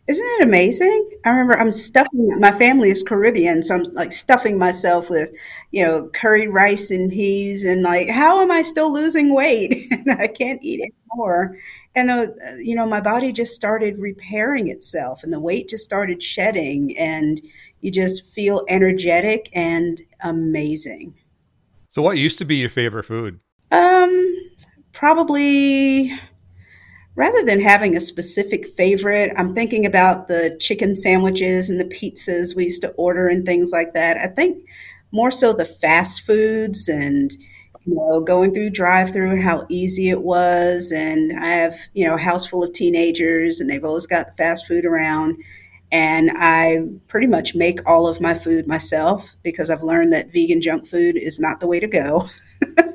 Isn't 0.07 0.25
it 0.25 0.43
amazing? 0.43 1.09
I 1.23 1.29
remember 1.29 1.59
I'm 1.59 1.71
stuffing, 1.71 2.39
my 2.39 2.51
family 2.51 2.89
is 2.89 3.03
Caribbean, 3.03 3.61
so 3.61 3.75
I'm 3.75 3.83
like 3.93 4.11
stuffing 4.11 4.57
myself 4.57 5.09
with, 5.11 5.29
you 5.69 5.85
know, 5.85 6.09
curry 6.09 6.47
rice 6.47 6.89
and 6.89 7.11
peas 7.11 7.63
and 7.63 7.83
like, 7.83 8.09
how 8.09 8.41
am 8.41 8.51
I 8.51 8.63
still 8.63 8.91
losing 8.91 9.33
weight? 9.33 9.87
and 9.91 10.11
I 10.19 10.27
can't 10.27 10.61
eat 10.63 10.81
anymore. 10.81 11.57
And, 11.95 12.09
uh, 12.09 12.27
you 12.57 12.73
know, 12.75 12.87
my 12.87 12.99
body 12.99 13.31
just 13.31 13.53
started 13.53 13.99
repairing 13.99 14.69
itself 14.69 15.23
and 15.23 15.31
the 15.31 15.39
weight 15.39 15.69
just 15.69 15.83
started 15.83 16.23
shedding 16.23 16.97
and 16.97 17.39
you 17.81 17.91
just 17.91 18.27
feel 18.27 18.65
energetic 18.67 19.49
and 19.53 20.01
amazing. 20.21 21.13
So 21.89 22.01
what 22.01 22.17
used 22.17 22.39
to 22.39 22.45
be 22.45 22.55
your 22.55 22.69
favorite 22.69 23.05
food? 23.05 23.39
Um, 23.71 24.35
probably 24.93 26.17
rather 27.15 27.43
than 27.43 27.59
having 27.59 27.95
a 27.95 28.01
specific 28.01 28.65
favorite, 28.67 29.33
I'm 29.37 29.53
thinking 29.53 29.85
about 29.85 30.27
the 30.27 30.57
chicken 30.59 30.95
sandwiches 30.95 31.69
and 31.69 31.79
the 31.79 31.85
pizzas 31.85 32.55
we 32.55 32.65
used 32.65 32.81
to 32.81 32.91
order 32.91 33.27
and 33.27 33.45
things 33.45 33.71
like 33.71 33.93
that. 33.93 34.17
I 34.17 34.27
think 34.27 34.63
more 35.11 35.31
so 35.31 35.53
the 35.53 35.65
fast 35.65 36.21
foods 36.23 36.87
and 36.87 37.31
you 37.85 37.95
know 37.95 38.21
going 38.21 38.53
through 38.53 38.69
drive 38.69 39.11
through 39.11 39.31
and 39.31 39.43
how 39.43 39.65
easy 39.69 40.09
it 40.09 40.21
was 40.21 40.91
and 40.91 41.37
I 41.39 41.47
have, 41.47 41.75
you 41.93 42.05
know, 42.05 42.15
a 42.15 42.19
house 42.19 42.45
full 42.45 42.63
of 42.63 42.73
teenagers 42.73 43.59
and 43.59 43.69
they've 43.69 43.83
always 43.83 44.07
got 44.07 44.27
the 44.27 44.33
fast 44.33 44.67
food 44.67 44.85
around 44.85 45.37
and 45.91 46.31
I 46.33 46.83
pretty 47.09 47.27
much 47.27 47.53
make 47.53 47.79
all 47.85 48.07
of 48.07 48.21
my 48.21 48.33
food 48.33 48.67
myself 48.67 49.35
because 49.43 49.69
I've 49.69 49.83
learned 49.83 50.13
that 50.13 50.31
vegan 50.31 50.61
junk 50.61 50.87
food 50.87 51.17
is 51.17 51.39
not 51.39 51.59
the 51.59 51.67
way 51.67 51.79
to 51.81 51.87
go. 51.87 52.29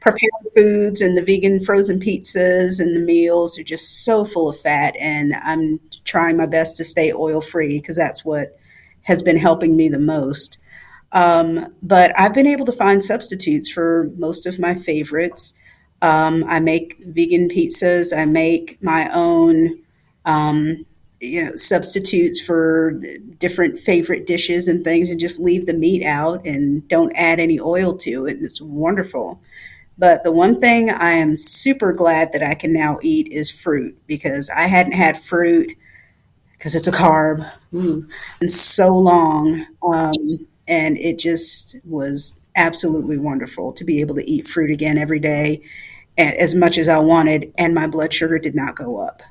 prepared 0.00 0.30
foods 0.54 1.00
and 1.00 1.16
the 1.16 1.22
vegan 1.24 1.60
frozen 1.60 2.00
pizzas 2.00 2.80
and 2.80 2.96
the 2.96 3.00
meals 3.00 3.58
are 3.58 3.64
just 3.64 4.04
so 4.04 4.24
full 4.24 4.48
of 4.48 4.58
fat. 4.60 4.94
And 4.98 5.34
I'm 5.42 5.80
trying 6.04 6.36
my 6.36 6.46
best 6.46 6.76
to 6.78 6.84
stay 6.84 7.12
oil 7.12 7.40
free 7.40 7.80
because 7.80 7.96
that's 7.96 8.24
what 8.24 8.58
has 9.02 9.22
been 9.22 9.36
helping 9.36 9.76
me 9.76 9.88
the 9.88 9.98
most. 9.98 10.58
Um, 11.12 11.74
but 11.82 12.18
I've 12.18 12.34
been 12.34 12.46
able 12.46 12.66
to 12.66 12.72
find 12.72 13.02
substitutes 13.02 13.70
for 13.70 14.10
most 14.16 14.46
of 14.46 14.58
my 14.58 14.74
favorites. 14.74 15.54
Um, 16.02 16.44
I 16.48 16.60
make 16.60 16.96
vegan 17.04 17.48
pizzas. 17.48 18.16
I 18.16 18.24
make 18.24 18.82
my 18.82 19.10
own 19.12 19.80
um, 20.24 20.86
you 21.20 21.44
know 21.44 21.54
substitutes 21.54 22.40
for 22.40 22.92
different 23.38 23.78
favorite 23.78 24.26
dishes 24.26 24.68
and 24.68 24.82
things 24.82 25.10
and 25.10 25.20
just 25.20 25.38
leave 25.38 25.66
the 25.66 25.74
meat 25.74 26.02
out 26.02 26.44
and 26.46 26.86
don't 26.88 27.12
add 27.14 27.38
any 27.38 27.60
oil 27.60 27.94
to 27.98 28.26
it 28.26 28.36
And 28.36 28.44
it's 28.44 28.60
wonderful 28.60 29.40
but 30.00 30.24
the 30.24 30.32
one 30.32 30.58
thing 30.58 30.90
i 30.90 31.10
am 31.10 31.36
super 31.36 31.92
glad 31.92 32.32
that 32.32 32.42
i 32.42 32.54
can 32.54 32.72
now 32.72 32.98
eat 33.02 33.28
is 33.30 33.50
fruit 33.50 33.96
because 34.06 34.50
i 34.50 34.62
hadn't 34.62 34.92
had 34.92 35.20
fruit 35.22 35.70
because 36.52 36.74
it's 36.74 36.88
a 36.88 36.92
carb 36.92 37.48
ooh, 37.74 38.06
in 38.40 38.48
so 38.48 38.96
long 38.96 39.64
um, 39.82 40.46
and 40.66 40.96
it 40.98 41.18
just 41.18 41.76
was 41.84 42.38
absolutely 42.56 43.16
wonderful 43.16 43.72
to 43.72 43.84
be 43.84 44.00
able 44.00 44.14
to 44.14 44.28
eat 44.28 44.48
fruit 44.48 44.70
again 44.70 44.98
every 44.98 45.20
day 45.20 45.62
as 46.18 46.54
much 46.54 46.76
as 46.76 46.88
i 46.88 46.98
wanted 46.98 47.52
and 47.56 47.74
my 47.74 47.86
blood 47.86 48.12
sugar 48.12 48.38
did 48.38 48.54
not 48.54 48.74
go 48.74 48.98
up 48.98 49.22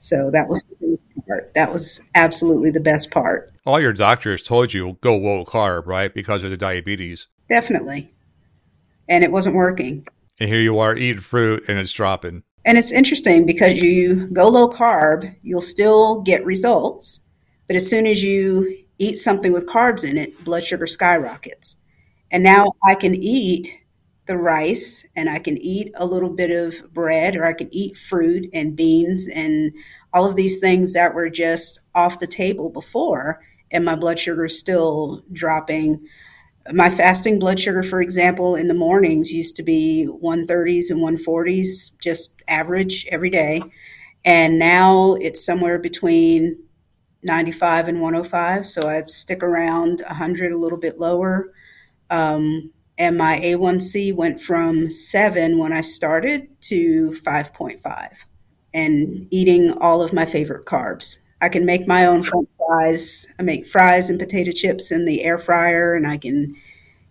so 0.00 0.30
that 0.30 0.48
was 0.48 0.64
the 0.64 0.98
part. 1.30 1.54
That 1.54 1.72
was 1.72 2.00
absolutely 2.14 2.70
the 2.70 2.80
best 2.80 3.10
part. 3.10 3.52
All 3.64 3.80
your 3.80 3.92
doctors 3.92 4.42
told 4.42 4.74
you 4.74 4.98
go 5.00 5.16
low 5.16 5.44
carb, 5.44 5.86
right? 5.86 6.12
Because 6.12 6.42
of 6.42 6.50
the 6.50 6.56
diabetes. 6.56 7.28
Definitely. 7.48 8.12
And 9.10 9.22
it 9.22 9.30
wasn't 9.30 9.56
working. 9.56 10.06
And 10.38 10.48
here 10.48 10.60
you 10.60 10.78
are 10.78 10.96
eating 10.96 11.20
fruit 11.20 11.64
and 11.68 11.78
it's 11.78 11.92
dropping. 11.92 12.44
And 12.64 12.78
it's 12.78 12.92
interesting 12.92 13.44
because 13.44 13.82
you 13.82 14.28
go 14.28 14.48
low 14.48 14.70
carb, 14.70 15.34
you'll 15.42 15.60
still 15.60 16.22
get 16.22 16.44
results. 16.44 17.20
But 17.66 17.76
as 17.76 17.88
soon 17.88 18.06
as 18.06 18.22
you 18.22 18.78
eat 18.98 19.16
something 19.16 19.52
with 19.52 19.66
carbs 19.66 20.08
in 20.08 20.16
it, 20.16 20.44
blood 20.44 20.64
sugar 20.64 20.86
skyrockets. 20.86 21.76
And 22.30 22.42
now 22.42 22.72
I 22.86 22.94
can 22.94 23.14
eat 23.14 23.68
the 24.26 24.36
rice 24.36 25.06
and 25.16 25.28
I 25.28 25.40
can 25.40 25.56
eat 25.58 25.92
a 25.96 26.06
little 26.06 26.30
bit 26.30 26.50
of 26.50 26.92
bread 26.94 27.34
or 27.34 27.44
I 27.44 27.52
can 27.52 27.68
eat 27.74 27.96
fruit 27.96 28.48
and 28.52 28.76
beans 28.76 29.28
and 29.28 29.72
all 30.12 30.24
of 30.24 30.36
these 30.36 30.60
things 30.60 30.92
that 30.92 31.14
were 31.14 31.28
just 31.28 31.80
off 31.94 32.20
the 32.20 32.26
table 32.26 32.70
before 32.70 33.40
and 33.70 33.84
my 33.84 33.94
blood 33.94 34.18
sugar 34.18 34.44
is 34.44 34.58
still 34.58 35.24
dropping. 35.32 36.06
My 36.72 36.90
fasting 36.90 37.38
blood 37.38 37.58
sugar, 37.58 37.82
for 37.82 38.00
example, 38.00 38.54
in 38.54 38.68
the 38.68 38.74
mornings 38.74 39.32
used 39.32 39.56
to 39.56 39.62
be 39.62 40.08
130s 40.22 40.90
and 40.90 41.00
140s, 41.00 41.98
just 42.00 42.40
average 42.48 43.06
every 43.10 43.30
day. 43.30 43.62
And 44.24 44.58
now 44.58 45.14
it's 45.14 45.44
somewhere 45.44 45.78
between 45.78 46.58
95 47.22 47.88
and 47.88 48.00
105. 48.00 48.66
So 48.66 48.88
I 48.88 49.02
stick 49.06 49.42
around 49.42 50.02
100, 50.06 50.52
a 50.52 50.58
little 50.58 50.78
bit 50.78 50.98
lower. 50.98 51.52
Um, 52.10 52.72
and 52.98 53.16
my 53.16 53.40
A1C 53.40 54.14
went 54.14 54.40
from 54.40 54.90
seven 54.90 55.58
when 55.58 55.72
I 55.72 55.80
started 55.80 56.48
to 56.62 57.10
5.5 57.12 58.08
and 58.74 59.26
eating 59.30 59.72
all 59.80 60.02
of 60.02 60.12
my 60.12 60.26
favorite 60.26 60.66
carbs. 60.66 61.16
I 61.40 61.48
can 61.48 61.64
make 61.64 61.86
my 61.86 62.06
own 62.06 62.22
french 62.22 62.48
fries. 62.58 63.26
I 63.38 63.42
make 63.42 63.66
fries 63.66 64.10
and 64.10 64.18
potato 64.18 64.52
chips 64.52 64.92
in 64.92 65.04
the 65.06 65.22
air 65.22 65.38
fryer, 65.38 65.94
and 65.94 66.06
I 66.06 66.18
can, 66.18 66.54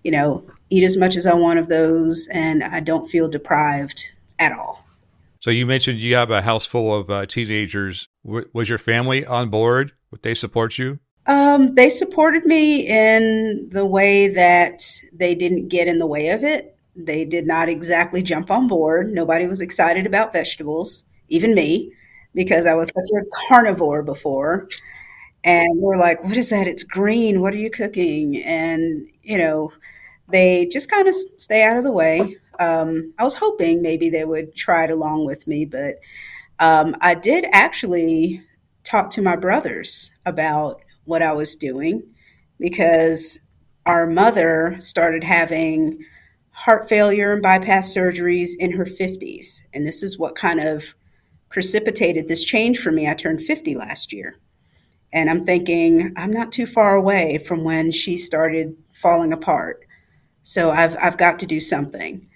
you 0.04 0.12
know, 0.12 0.44
eat 0.70 0.84
as 0.84 0.98
much 0.98 1.16
as 1.16 1.26
I 1.26 1.34
want 1.34 1.60
of 1.60 1.68
those, 1.68 2.28
and 2.32 2.64
I 2.64 2.80
don't 2.80 3.08
feel 3.08 3.28
deprived 3.28 4.14
at 4.38 4.52
all. 4.52 4.86
So 5.42 5.52
you 5.52 5.66
mentioned 5.66 6.00
you 6.00 6.16
have 6.16 6.32
a 6.32 6.42
house 6.42 6.66
full 6.66 6.94
of 6.94 7.10
uh, 7.10 7.26
teenagers. 7.26 8.08
W- 8.26 8.50
was 8.54 8.70
your 8.70 8.78
family 8.78 9.26
on 9.26 9.50
board? 9.50 9.94
Would 10.12 10.22
they 10.22 10.36
support 10.36 10.78
you? 10.78 11.00
Um, 11.26 11.76
they 11.76 11.90
supported 11.90 12.46
me 12.46 12.88
in 12.88 13.70
the 13.72 13.86
way 13.86 14.28
that 14.28 14.82
they 15.14 15.36
didn't 15.36 15.70
get 15.70 15.88
in 15.88 16.00
the 16.00 16.08
way 16.08 16.30
of 16.30 16.44
it. 16.44 16.76
They 16.96 17.24
did 17.24 17.46
not 17.48 17.70
exactly 17.70 18.22
jump 18.22 18.52
on 18.52 18.68
board. 18.68 19.12
Nobody 19.14 19.48
was 19.48 19.62
excited 19.62 20.06
about 20.06 20.34
vegetables, 20.34 21.04
even 21.30 21.56
me, 21.56 21.94
because 22.34 22.66
I 22.66 22.74
was 22.74 22.90
such 22.92 23.10
a 23.16 23.26
carnivore 23.48 24.04
before. 24.04 24.68
And 25.44 25.82
they 25.82 25.86
were 25.86 25.98
like, 25.98 26.24
What 26.24 26.38
is 26.38 26.50
that? 26.50 26.68
It's 26.68 26.84
green. 26.84 27.42
What 27.42 27.54
are 27.54 27.58
you 27.58 27.70
cooking? 27.70 28.42
And, 28.44 29.08
you 29.24 29.38
know, 29.38 29.72
they 30.30 30.68
just 30.68 30.92
kind 30.92 31.08
of 31.08 31.16
stay 31.16 31.64
out 31.64 31.78
of 31.78 31.84
the 31.84 31.92
way. 31.92 32.38
Um, 32.60 33.14
I 33.18 33.24
was 33.24 33.36
hoping 33.36 33.82
maybe 33.82 34.10
they 34.10 34.26
would 34.26 34.56
try 34.56 34.84
it 34.84 34.92
along 34.92 35.26
with 35.26 35.48
me, 35.48 35.66
but 35.66 35.96
um, 36.60 36.96
I 37.02 37.16
did 37.16 37.46
actually 37.52 38.44
talk 38.84 39.10
to 39.12 39.22
my 39.22 39.36
brothers 39.36 40.12
about 40.26 40.82
what 41.06 41.22
I 41.22 41.32
was 41.32 41.56
doing 41.56 42.04
because 42.60 43.40
our 43.86 44.06
mother 44.06 44.78
started 44.82 45.24
having 45.24 46.06
heart 46.52 46.90
failure 46.90 47.32
and 47.32 47.42
bypass 47.42 47.96
surgeries 47.96 48.52
in 48.60 48.74
her 48.74 48.86
50s. 48.86 49.64
And 49.74 49.88
this 49.88 50.04
is 50.04 50.20
what 50.20 50.36
kind 50.36 50.60
of 50.60 50.94
precipitated 51.50 52.27
this 52.27 52.44
change 52.44 52.79
for 52.79 52.91
me. 52.91 53.08
I 53.08 53.13
turned 53.13 53.41
50 53.41 53.75
last 53.75 54.13
year. 54.13 54.39
And 55.12 55.29
I'm 55.29 55.44
thinking, 55.44 56.13
I'm 56.15 56.32
not 56.32 56.51
too 56.51 56.68
far 56.68 56.96
away 56.96 57.39
from 57.39 57.63
when 57.63 57.91
she 57.91 58.18
started 58.18 58.77
falling 58.94 59.34
apart. 59.34 59.86
So 60.44 60.72
I've, 60.72 60.96
I've 61.01 61.18
got 61.18 61.39
to 61.39 61.48
do 61.48 61.60
something. 61.60 62.27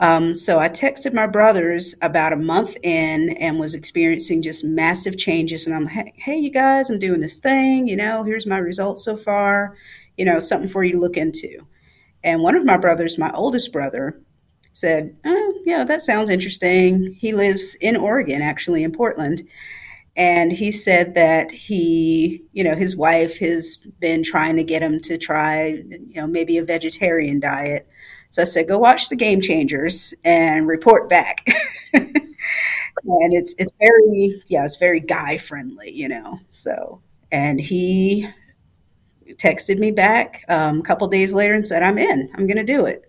Um, 0.00 0.34
so 0.34 0.60
I 0.60 0.68
texted 0.68 1.12
my 1.12 1.26
brothers 1.26 1.94
about 2.02 2.32
a 2.32 2.36
month 2.36 2.76
in 2.82 3.30
and 3.30 3.58
was 3.58 3.74
experiencing 3.74 4.42
just 4.42 4.64
massive 4.64 5.18
changes. 5.18 5.66
And 5.66 5.74
I'm, 5.74 5.88
hey, 5.88 6.12
hey, 6.16 6.36
you 6.36 6.50
guys, 6.50 6.88
I'm 6.88 6.98
doing 6.98 7.20
this 7.20 7.38
thing. 7.38 7.88
You 7.88 7.96
know, 7.96 8.22
here's 8.22 8.46
my 8.46 8.58
results 8.58 9.04
so 9.04 9.16
far. 9.16 9.76
You 10.16 10.24
know, 10.24 10.38
something 10.38 10.68
for 10.68 10.84
you 10.84 10.92
to 10.92 11.00
look 11.00 11.16
into. 11.16 11.66
And 12.22 12.42
one 12.42 12.54
of 12.54 12.64
my 12.64 12.76
brothers, 12.76 13.18
my 13.18 13.32
oldest 13.32 13.72
brother, 13.72 14.20
said, 14.78 15.16
oh, 15.24 15.54
yeah, 15.64 15.84
that 15.84 16.02
sounds 16.02 16.30
interesting. 16.30 17.14
He 17.14 17.32
lives 17.32 17.74
in 17.80 17.96
Oregon, 17.96 18.42
actually, 18.42 18.82
in 18.84 18.92
Portland. 18.92 19.42
And 20.16 20.52
he 20.52 20.72
said 20.72 21.14
that 21.14 21.52
he, 21.52 22.42
you 22.52 22.64
know, 22.64 22.74
his 22.74 22.96
wife 22.96 23.38
has 23.38 23.76
been 24.00 24.22
trying 24.24 24.56
to 24.56 24.64
get 24.64 24.82
him 24.82 25.00
to 25.02 25.18
try, 25.18 25.66
you 25.88 26.14
know, 26.16 26.26
maybe 26.26 26.58
a 26.58 26.64
vegetarian 26.64 27.40
diet. 27.40 27.88
So 28.30 28.42
I 28.42 28.44
said, 28.44 28.68
go 28.68 28.78
watch 28.78 29.08
the 29.08 29.16
Game 29.16 29.40
Changers 29.40 30.14
and 30.24 30.66
report 30.66 31.08
back. 31.08 31.46
and 31.92 33.32
it's 33.32 33.54
it's 33.58 33.72
very 33.78 34.42
yeah, 34.48 34.64
it's 34.64 34.76
very 34.76 35.00
guy 35.00 35.38
friendly, 35.38 35.92
you 35.92 36.08
know. 36.08 36.40
So 36.50 37.00
and 37.30 37.60
he 37.60 38.28
texted 39.34 39.78
me 39.78 39.90
back 39.90 40.44
um, 40.48 40.80
a 40.80 40.82
couple 40.82 41.06
days 41.08 41.34
later 41.34 41.54
and 41.54 41.66
said, 41.66 41.82
I'm 41.82 41.98
in, 41.98 42.30
I'm 42.34 42.46
going 42.46 42.56
to 42.56 42.64
do 42.64 42.86
it. 42.86 43.07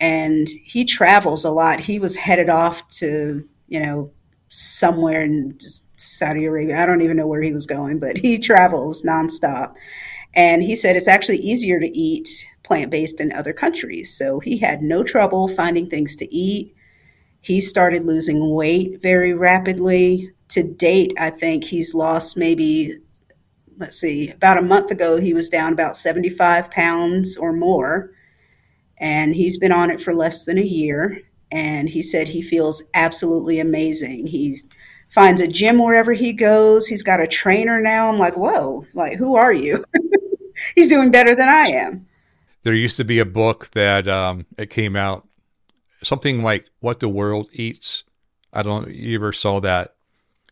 And 0.00 0.48
he 0.48 0.84
travels 0.84 1.44
a 1.44 1.50
lot. 1.50 1.80
He 1.80 1.98
was 1.98 2.16
headed 2.16 2.48
off 2.48 2.88
to, 2.98 3.48
you 3.68 3.80
know, 3.80 4.12
somewhere 4.48 5.22
in 5.22 5.58
Saudi 5.96 6.44
Arabia. 6.44 6.82
I 6.82 6.86
don't 6.86 7.00
even 7.00 7.16
know 7.16 7.26
where 7.26 7.42
he 7.42 7.52
was 7.52 7.66
going, 7.66 7.98
but 7.98 8.18
he 8.18 8.38
travels 8.38 9.02
nonstop. 9.02 9.74
And 10.34 10.62
he 10.62 10.76
said 10.76 10.96
it's 10.96 11.08
actually 11.08 11.38
easier 11.38 11.80
to 11.80 11.98
eat 11.98 12.28
plant 12.62 12.90
based 12.90 13.20
in 13.20 13.32
other 13.32 13.52
countries. 13.52 14.16
So 14.16 14.40
he 14.40 14.58
had 14.58 14.82
no 14.82 15.02
trouble 15.02 15.48
finding 15.48 15.88
things 15.88 16.14
to 16.16 16.34
eat. 16.34 16.74
He 17.40 17.60
started 17.60 18.04
losing 18.04 18.54
weight 18.54 19.00
very 19.02 19.32
rapidly. 19.32 20.32
To 20.50 20.62
date, 20.62 21.12
I 21.18 21.30
think 21.30 21.64
he's 21.64 21.94
lost 21.94 22.36
maybe, 22.36 22.98
let's 23.78 23.98
see, 23.98 24.30
about 24.30 24.58
a 24.58 24.62
month 24.62 24.90
ago, 24.90 25.20
he 25.20 25.34
was 25.34 25.48
down 25.48 25.72
about 25.72 25.96
75 25.96 26.70
pounds 26.70 27.36
or 27.36 27.52
more. 27.52 28.10
And 28.98 29.34
he's 29.34 29.58
been 29.58 29.72
on 29.72 29.90
it 29.90 30.00
for 30.00 30.14
less 30.14 30.44
than 30.44 30.58
a 30.58 30.62
year. 30.62 31.22
And 31.50 31.88
he 31.88 32.02
said 32.02 32.28
he 32.28 32.42
feels 32.42 32.82
absolutely 32.94 33.60
amazing. 33.60 34.26
He 34.26 34.58
finds 35.10 35.40
a 35.40 35.48
gym 35.48 35.78
wherever 35.78 36.12
he 36.12 36.32
goes. 36.32 36.86
He's 36.86 37.02
got 37.02 37.20
a 37.20 37.26
trainer 37.26 37.80
now. 37.80 38.08
I'm 38.08 38.18
like, 38.18 38.36
whoa, 38.36 38.84
like, 38.94 39.16
who 39.18 39.36
are 39.36 39.52
you? 39.52 39.84
He's 40.74 40.88
doing 40.88 41.10
better 41.10 41.34
than 41.34 41.48
I 41.48 41.68
am. 41.68 42.06
There 42.62 42.74
used 42.74 42.96
to 42.96 43.04
be 43.04 43.18
a 43.18 43.24
book 43.24 43.70
that 43.72 44.08
um, 44.08 44.46
it 44.58 44.70
came 44.70 44.96
out, 44.96 45.28
something 46.02 46.42
like 46.42 46.68
What 46.80 47.00
the 47.00 47.08
World 47.08 47.48
Eats. 47.52 48.02
I 48.52 48.62
don't 48.62 48.90
you 48.90 49.16
ever 49.18 49.32
saw 49.32 49.60
that. 49.60 49.94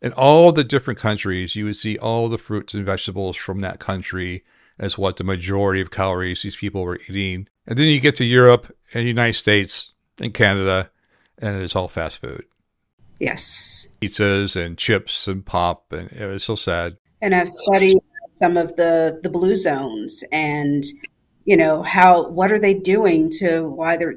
In 0.01 0.13
all 0.13 0.53
the 0.53 0.65
different 0.65 1.01
countries, 1.01 1.57
you 1.57 1.65
would 1.65 1.77
see 1.77 1.97
all 1.97 2.29
the 2.29 2.39
fruits 2.39 2.75
and 2.75 2.85
vegetables 2.85 3.37
from 3.37 3.63
that 3.63 3.81
country 3.81 4.45
as 4.79 4.99
what 4.99 5.17
the 5.17 5.25
majority 5.25 5.81
of 5.81 5.91
calories 5.91 6.43
these 6.43 6.57
people 6.57 6.83
were 6.83 7.01
eating. 7.09 7.49
And 7.67 7.79
then 7.79 7.87
you 7.87 8.01
get 8.01 8.17
to 8.17 8.25
Europe 8.25 8.75
and 8.93 9.05
the 9.05 9.09
United 9.09 9.35
States 9.35 9.93
and 10.21 10.35
Canada, 10.35 10.91
and 11.39 11.63
it's 11.63 11.75
all 11.75 11.89
fast 11.89 12.19
food. 12.19 12.45
Yes. 13.19 13.87
Pizzas 14.03 14.57
and 14.57 14.77
chips 14.77 15.27
and 15.29 15.45
pop, 15.45 15.93
and 15.93 16.11
it 16.13 16.27
was 16.27 16.45
so 16.45 16.55
sad. 16.55 16.97
And 17.23 17.35
I've 17.35 17.51
studied 17.51 17.97
some 18.33 18.57
of 18.57 18.75
the 18.77 19.21
the 19.23 19.31
blue 19.31 19.55
zones 19.57 20.25
and 20.33 20.85
you 21.45 21.57
know 21.57 21.85
how 21.85 22.29
what 22.31 22.51
are 22.51 22.59
they 22.59 22.75
doing 22.75 23.31
to 23.31 23.63
why 23.69 23.97
they're 23.97 24.17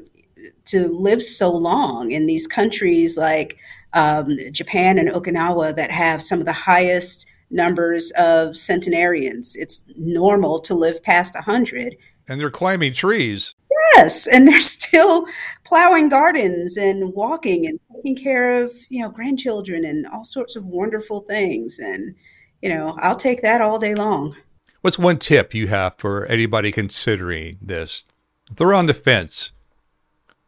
to 0.65 0.87
live 0.89 1.21
so 1.23 1.49
long 1.51 2.11
in 2.11 2.25
these 2.25 2.47
countries 2.47 3.17
like 3.17 3.57
um, 3.93 4.37
Japan 4.51 4.97
and 4.97 5.09
Okinawa 5.09 5.75
that 5.75 5.91
have 5.91 6.21
some 6.21 6.39
of 6.39 6.45
the 6.45 6.53
highest 6.53 7.27
numbers 7.49 8.11
of 8.17 8.57
centenarians. 8.57 9.55
It's 9.55 9.85
normal 9.95 10.59
to 10.59 10.73
live 10.73 11.01
past 11.01 11.33
100. 11.35 11.95
And 12.27 12.39
they're 12.39 12.49
climbing 12.49 12.93
trees. 12.93 13.53
Yes, 13.95 14.27
and 14.27 14.47
they're 14.47 14.59
still 14.61 15.25
plowing 15.65 16.09
gardens 16.09 16.77
and 16.77 17.13
walking 17.13 17.65
and 17.67 17.79
taking 17.95 18.15
care 18.15 18.63
of, 18.63 18.73
you 18.89 19.01
know, 19.01 19.09
grandchildren 19.09 19.85
and 19.85 20.05
all 20.07 20.23
sorts 20.23 20.55
of 20.55 20.65
wonderful 20.65 21.21
things 21.21 21.79
and 21.79 22.15
you 22.61 22.69
know, 22.69 22.97
I'll 22.99 23.15
take 23.15 23.41
that 23.41 23.61
all 23.61 23.79
day 23.79 23.95
long. 23.95 24.35
What's 24.81 24.97
one 24.97 25.17
tip 25.17 25.53
you 25.53 25.67
have 25.67 25.95
for 25.97 26.25
anybody 26.25 26.71
considering 26.71 27.57
this? 27.61 28.03
If 28.49 28.57
they're 28.57 28.73
on 28.73 28.87
the 28.87 28.93
fence, 28.93 29.51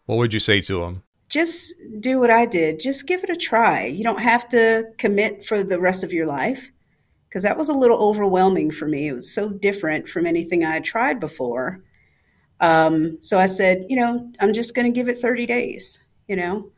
what 0.06 0.18
would 0.18 0.34
you 0.34 0.40
say 0.40 0.62
to 0.62 0.82
them? 0.82 1.04
Just 1.28 1.74
do 2.00 2.20
what 2.20 2.32
I 2.32 2.46
did. 2.46 2.80
Just 2.80 3.08
give 3.08 3.24
it 3.24 3.30
a 3.30 3.36
try. 3.36 3.86
You 3.86 4.04
don't 4.04 4.22
have 4.22 4.50
to 4.50 4.86
commit 4.98 5.46
for 5.46 5.64
the 5.64 5.80
rest 5.80 6.04
of 6.04 6.12
your 6.12 6.26
life 6.26 6.72
because 7.30 7.44
that 7.44 7.58
was 7.58 7.70
a 7.70 7.74
little 7.74 8.00
overwhelming 8.00 8.72
for 8.72 8.88
me. 8.88 9.08
It 9.08 9.14
was 9.14 9.34
so 9.34 9.50
different 9.50 10.10
from 10.10 10.26
anything 10.26 10.66
I 10.66 10.74
had 10.74 10.84
tried 10.84 11.20
before. 11.20 11.84
Um, 12.60 13.20
so 13.22 13.38
I 13.40 13.46
said, 13.46 13.86
you 13.88 13.96
know, 13.96 14.32
I'm 14.40 14.52
just 14.52 14.76
going 14.76 14.92
to 14.92 14.96
give 14.96 15.08
it 15.08 15.20
30 15.20 15.46
days, 15.46 16.04
you 16.28 16.36
know, 16.36 16.72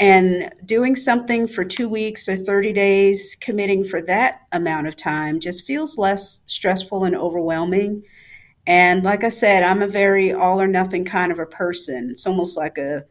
and 0.00 0.52
doing 0.64 0.96
something 0.96 1.46
for 1.46 1.64
two 1.64 1.88
weeks 1.88 2.28
or 2.28 2.36
30 2.36 2.72
days, 2.72 3.36
committing 3.40 3.84
for 3.84 4.02
that 4.02 4.40
amount 4.50 4.88
of 4.88 4.96
time 4.96 5.38
just 5.38 5.64
feels 5.64 5.96
less 5.96 6.40
stressful 6.46 7.04
and 7.04 7.14
overwhelming. 7.14 8.02
And 8.66 9.04
like 9.04 9.22
I 9.22 9.28
said, 9.28 9.62
I'm 9.62 9.82
a 9.82 9.86
very 9.86 10.32
all 10.32 10.60
or 10.60 10.66
nothing 10.66 11.04
kind 11.04 11.30
of 11.30 11.38
a 11.38 11.46
person. 11.46 12.10
It's 12.10 12.26
almost 12.26 12.56
like 12.56 12.78
a 12.78 13.04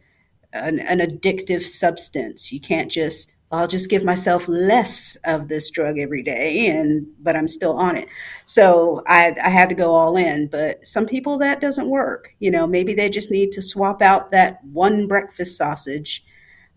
an, 0.52 0.80
an 0.80 1.00
addictive 1.00 1.64
substance. 1.64 2.52
You 2.52 2.60
can't 2.60 2.92
just 2.92 3.32
I'll 3.54 3.68
just 3.68 3.90
give 3.90 4.04
myself 4.04 4.48
less 4.48 5.16
of 5.26 5.48
this 5.48 5.70
drug 5.70 6.00
every 6.00 6.24
day 6.24 6.68
and 6.68 7.08
but 7.20 7.36
I'm 7.36 7.48
still 7.48 7.78
on 7.78 7.96
it. 7.96 8.10
So 8.46 9.04
I 9.08 9.36
I 9.42 9.50
had 9.50 9.70
to 9.70 9.76
go 9.76 9.94
all 9.94 10.18
in, 10.18 10.48
but 10.48 10.86
some 10.88 11.06
people 11.06 11.38
that 11.38 11.62
doesn't 11.62 11.90
work. 11.90 12.34
You 12.40 12.52
know, 12.52 12.66
maybe 12.68 12.94
they 12.94 13.10
just 13.10 13.32
need 13.32 13.52
to 13.54 13.62
swap 13.62 14.02
out 14.02 14.32
that 14.32 14.64
one 14.66 15.08
breakfast 15.08 15.56
sausage 15.58 16.24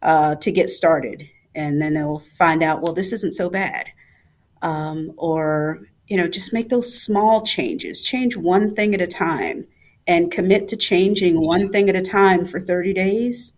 uh, 0.03 0.37
to 0.37 0.53
get 0.53 0.71
started. 0.71 1.29
And 1.55 1.81
then 1.81 1.95
they'll 1.95 2.23
find 2.39 2.63
out, 2.63 2.83
well, 2.83 2.93
this 2.93 3.13
isn't 3.13 3.33
so 3.33 3.49
bad. 3.49 3.87
Um, 4.63 5.13
or, 5.17 5.81
you 6.07 6.17
know, 6.17 6.29
just 6.29 6.53
make 6.53 6.69
those 6.69 7.03
small 7.03 7.43
changes, 7.43 8.03
change 8.03 8.37
one 8.37 8.75
thing 8.75 8.95
at 8.95 9.01
a 9.01 9.07
time 9.07 9.67
and 10.07 10.31
commit 10.31 10.69
to 10.69 10.77
changing 10.77 11.41
one 11.41 11.71
thing 11.71 11.89
at 11.89 11.97
a 11.97 12.03
time 12.03 12.45
for 12.45 12.61
30 12.61 12.93
days 12.93 13.55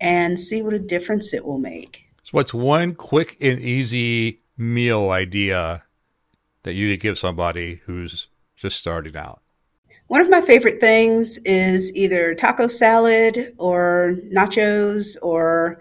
and 0.00 0.38
see 0.38 0.62
what 0.62 0.74
a 0.74 0.78
difference 0.78 1.32
it 1.32 1.44
will 1.44 1.58
make. 1.58 2.05
So, 2.26 2.30
what's 2.32 2.52
one 2.52 2.96
quick 2.96 3.36
and 3.40 3.60
easy 3.60 4.40
meal 4.56 5.10
idea 5.10 5.84
that 6.64 6.74
you 6.74 6.90
could 6.90 6.98
give 6.98 7.18
somebody 7.18 7.82
who's 7.86 8.26
just 8.56 8.80
starting 8.80 9.16
out? 9.16 9.42
One 10.08 10.20
of 10.20 10.28
my 10.28 10.40
favorite 10.40 10.80
things 10.80 11.38
is 11.44 11.94
either 11.94 12.34
taco 12.34 12.66
salad 12.66 13.54
or 13.58 14.16
nachos 14.24 15.16
or 15.22 15.80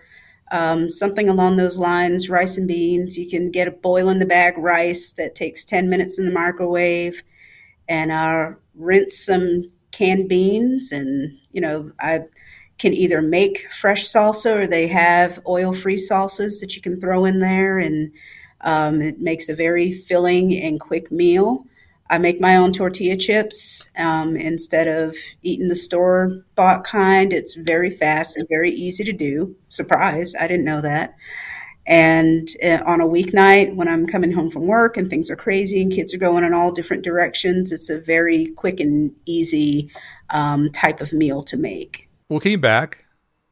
um, 0.51 0.87
something 0.87 1.27
along 1.29 1.57
those 1.57 1.79
lines, 1.79 2.29
rice 2.29 2.57
and 2.57 2.67
beans. 2.67 3.17
You 3.17 3.27
can 3.27 3.49
get 3.49 3.67
a 3.67 3.71
boil 3.71 4.07
in 4.07 4.19
the 4.19 4.27
bag 4.27 4.55
rice 4.55 5.13
that 5.13 5.33
takes 5.33 5.65
10 5.65 5.89
minutes 5.89 6.19
in 6.19 6.25
the 6.25 6.31
microwave 6.31 7.23
and 7.89 8.11
uh, 8.11 8.51
rinse 8.75 9.17
some 9.17 9.63
canned 9.91 10.29
beans. 10.29 10.91
And, 10.91 11.39
you 11.51 11.61
know, 11.61 11.91
I 11.99 12.25
can 12.77 12.93
either 12.93 13.21
make 13.21 13.71
fresh 13.71 14.05
salsa 14.05 14.53
or 14.53 14.67
they 14.67 14.87
have 14.87 15.39
oil 15.47 15.73
free 15.73 15.95
salsas 15.95 16.59
that 16.59 16.75
you 16.75 16.81
can 16.81 16.99
throw 16.99 17.25
in 17.25 17.39
there. 17.39 17.79
And 17.79 18.11
um, 18.61 19.01
it 19.01 19.19
makes 19.19 19.47
a 19.49 19.55
very 19.55 19.93
filling 19.93 20.53
and 20.53 20.79
quick 20.79 21.11
meal. 21.11 21.65
I 22.09 22.19
make 22.19 22.39
my 22.39 22.55
own 22.55 22.71
tortilla 22.71 23.17
chips 23.17 23.89
um, 23.97 24.35
instead 24.35 24.87
of 24.87 25.15
eating 25.41 25.69
the 25.69 25.75
store 25.75 26.43
bought 26.55 26.83
kind. 26.83 27.33
It's 27.33 27.55
very 27.55 27.89
fast 27.89 28.37
and 28.37 28.47
very 28.47 28.69
easy 28.69 29.03
to 29.05 29.13
do. 29.13 29.55
Surprise, 29.69 30.35
I 30.39 30.47
didn't 30.47 30.65
know 30.65 30.81
that. 30.81 31.15
And 31.87 32.49
uh, 32.63 32.81
on 32.85 33.01
a 33.01 33.07
weeknight, 33.07 33.75
when 33.75 33.87
I'm 33.87 34.07
coming 34.07 34.31
home 34.31 34.49
from 34.49 34.67
work 34.67 34.97
and 34.97 35.09
things 35.09 35.29
are 35.29 35.35
crazy 35.35 35.81
and 35.81 35.91
kids 35.91 36.13
are 36.13 36.19
going 36.19 36.43
in 36.43 36.53
all 36.53 36.71
different 36.71 37.03
directions, 37.03 37.71
it's 37.71 37.89
a 37.89 37.99
very 37.99 38.47
quick 38.55 38.79
and 38.79 39.15
easy 39.25 39.91
um, 40.31 40.71
type 40.71 40.99
of 40.99 41.13
meal 41.13 41.43
to 41.43 41.57
make. 41.57 42.04
Looking 42.29 42.59
back, 42.59 43.05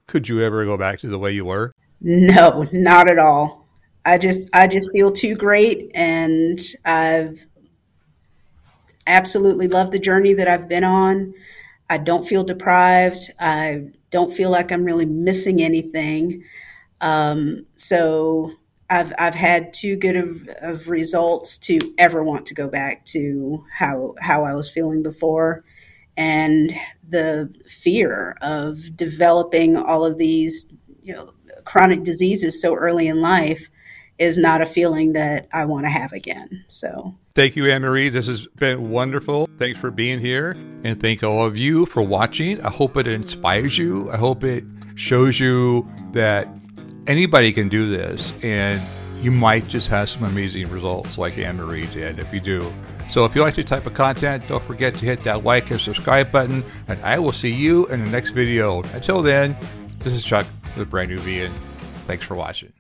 could 0.08 0.28
you 0.28 0.42
ever 0.42 0.66
go 0.66 0.78
back 0.78 1.00
to 1.00 1.08
the 1.08 1.20
way 1.20 1.32
you 1.32 1.46
were? 1.46 1.74
No, 2.02 2.68
not 2.72 3.10
at 3.10 3.20
all. 3.20 3.68
I 4.06 4.18
just 4.18 4.50
I 4.54 4.68
just 4.68 4.90
feel 4.92 5.12
too 5.12 5.36
great 5.36 5.92
and 5.94 6.60
I've 6.84 7.46
absolutely 9.08 9.68
loved 9.68 9.92
the 9.92 10.00
journey 10.00 10.34
that 10.34 10.48
I've 10.48 10.68
been 10.68 10.84
on. 10.84 11.34
I 11.90 11.98
don't 11.98 12.28
feel 12.28 12.44
deprived. 12.44 13.32
I 13.40 13.92
don't 14.10 14.34
feel 14.34 14.50
like 14.50 14.72
I'm 14.72 14.84
really 14.84 15.06
missing 15.06 15.62
anything. 15.62 16.44
Um, 17.00 17.66
so 17.76 18.54
I've 18.90 19.14
I've 19.18 19.36
had 19.36 19.74
too 19.74 19.96
good 19.96 20.16
of, 20.16 20.50
of 20.62 20.90
results 20.90 21.58
to 21.60 21.80
ever 21.98 22.24
want 22.24 22.46
to 22.48 22.54
go 22.54 22.68
back 22.68 23.06
to 23.06 23.66
how 23.78 24.16
how 24.20 24.44
I 24.44 24.54
was 24.54 24.70
feeling 24.70 25.04
before, 25.04 25.64
and 26.16 26.74
the 27.08 27.54
fear 27.68 28.38
of 28.42 28.96
developing 28.96 29.76
all 29.76 30.06
of 30.06 30.18
these 30.18 30.72
you 31.02 31.14
know 31.14 31.34
chronic 31.66 32.04
diseases 32.04 32.62
so 32.62 32.76
early 32.76 33.08
in 33.08 33.22
life 33.22 33.70
is 34.20 34.38
not 34.38 34.62
a 34.62 34.66
feeling 34.66 35.14
that 35.14 35.48
I 35.52 35.66
want 35.66 35.86
to 35.86 35.90
have 35.90 36.14
again. 36.14 36.66
So 36.68 37.16
Thank 37.36 37.56
you, 37.56 37.66
Ann 37.72 37.82
Marie. 37.82 38.10
This 38.10 38.28
has 38.28 38.46
been 38.46 38.92
wonderful. 38.92 39.50
Thanks 39.58 39.80
for 39.80 39.90
being 39.90 40.20
here. 40.20 40.52
And 40.84 41.02
thank 41.02 41.24
all 41.24 41.46
of 41.46 41.58
you 41.58 41.88
for 41.88 42.04
watching. 42.04 42.64
I 42.64 42.70
hope 42.70 42.96
it 42.96 43.08
inspires 43.08 43.76
you. 43.76 44.12
I 44.12 44.18
hope 44.18 44.44
it 44.44 44.64
shows 44.94 45.40
you 45.40 45.90
that 46.12 46.48
anybody 47.08 47.52
can 47.52 47.70
do 47.70 47.90
this 47.90 48.34
and 48.44 48.80
you 49.24 49.32
might 49.32 49.68
just 49.68 49.90
have 49.90 50.10
some 50.10 50.26
amazing 50.26 50.70
results 50.70 51.18
like 51.18 51.38
Ann 51.40 51.58
Marie 51.58 51.88
did 51.88 52.20
if 52.20 52.32
you 52.32 52.40
do. 52.40 52.72
So 53.14 53.26
if 53.26 53.36
you 53.36 53.42
like 53.44 53.54
this 53.54 53.66
type 53.66 53.86
of 53.86 53.94
content, 53.94 54.48
don't 54.48 54.64
forget 54.64 54.96
to 54.96 55.06
hit 55.06 55.22
that 55.22 55.44
like 55.44 55.70
and 55.70 55.80
subscribe 55.80 56.32
button, 56.32 56.64
and 56.88 57.00
I 57.02 57.20
will 57.20 57.32
see 57.32 57.54
you 57.54 57.86
in 57.90 58.04
the 58.04 58.10
next 58.10 58.32
video. 58.32 58.82
Until 58.82 59.22
then, 59.22 59.56
this 60.00 60.16
is 60.16 60.24
Chuck 60.24 60.48
with 60.76 60.90
Brand 60.90 61.12
New 61.12 61.20
Vegan. 61.20 61.54
Thanks 62.08 62.26
for 62.26 62.34
watching. 62.34 62.74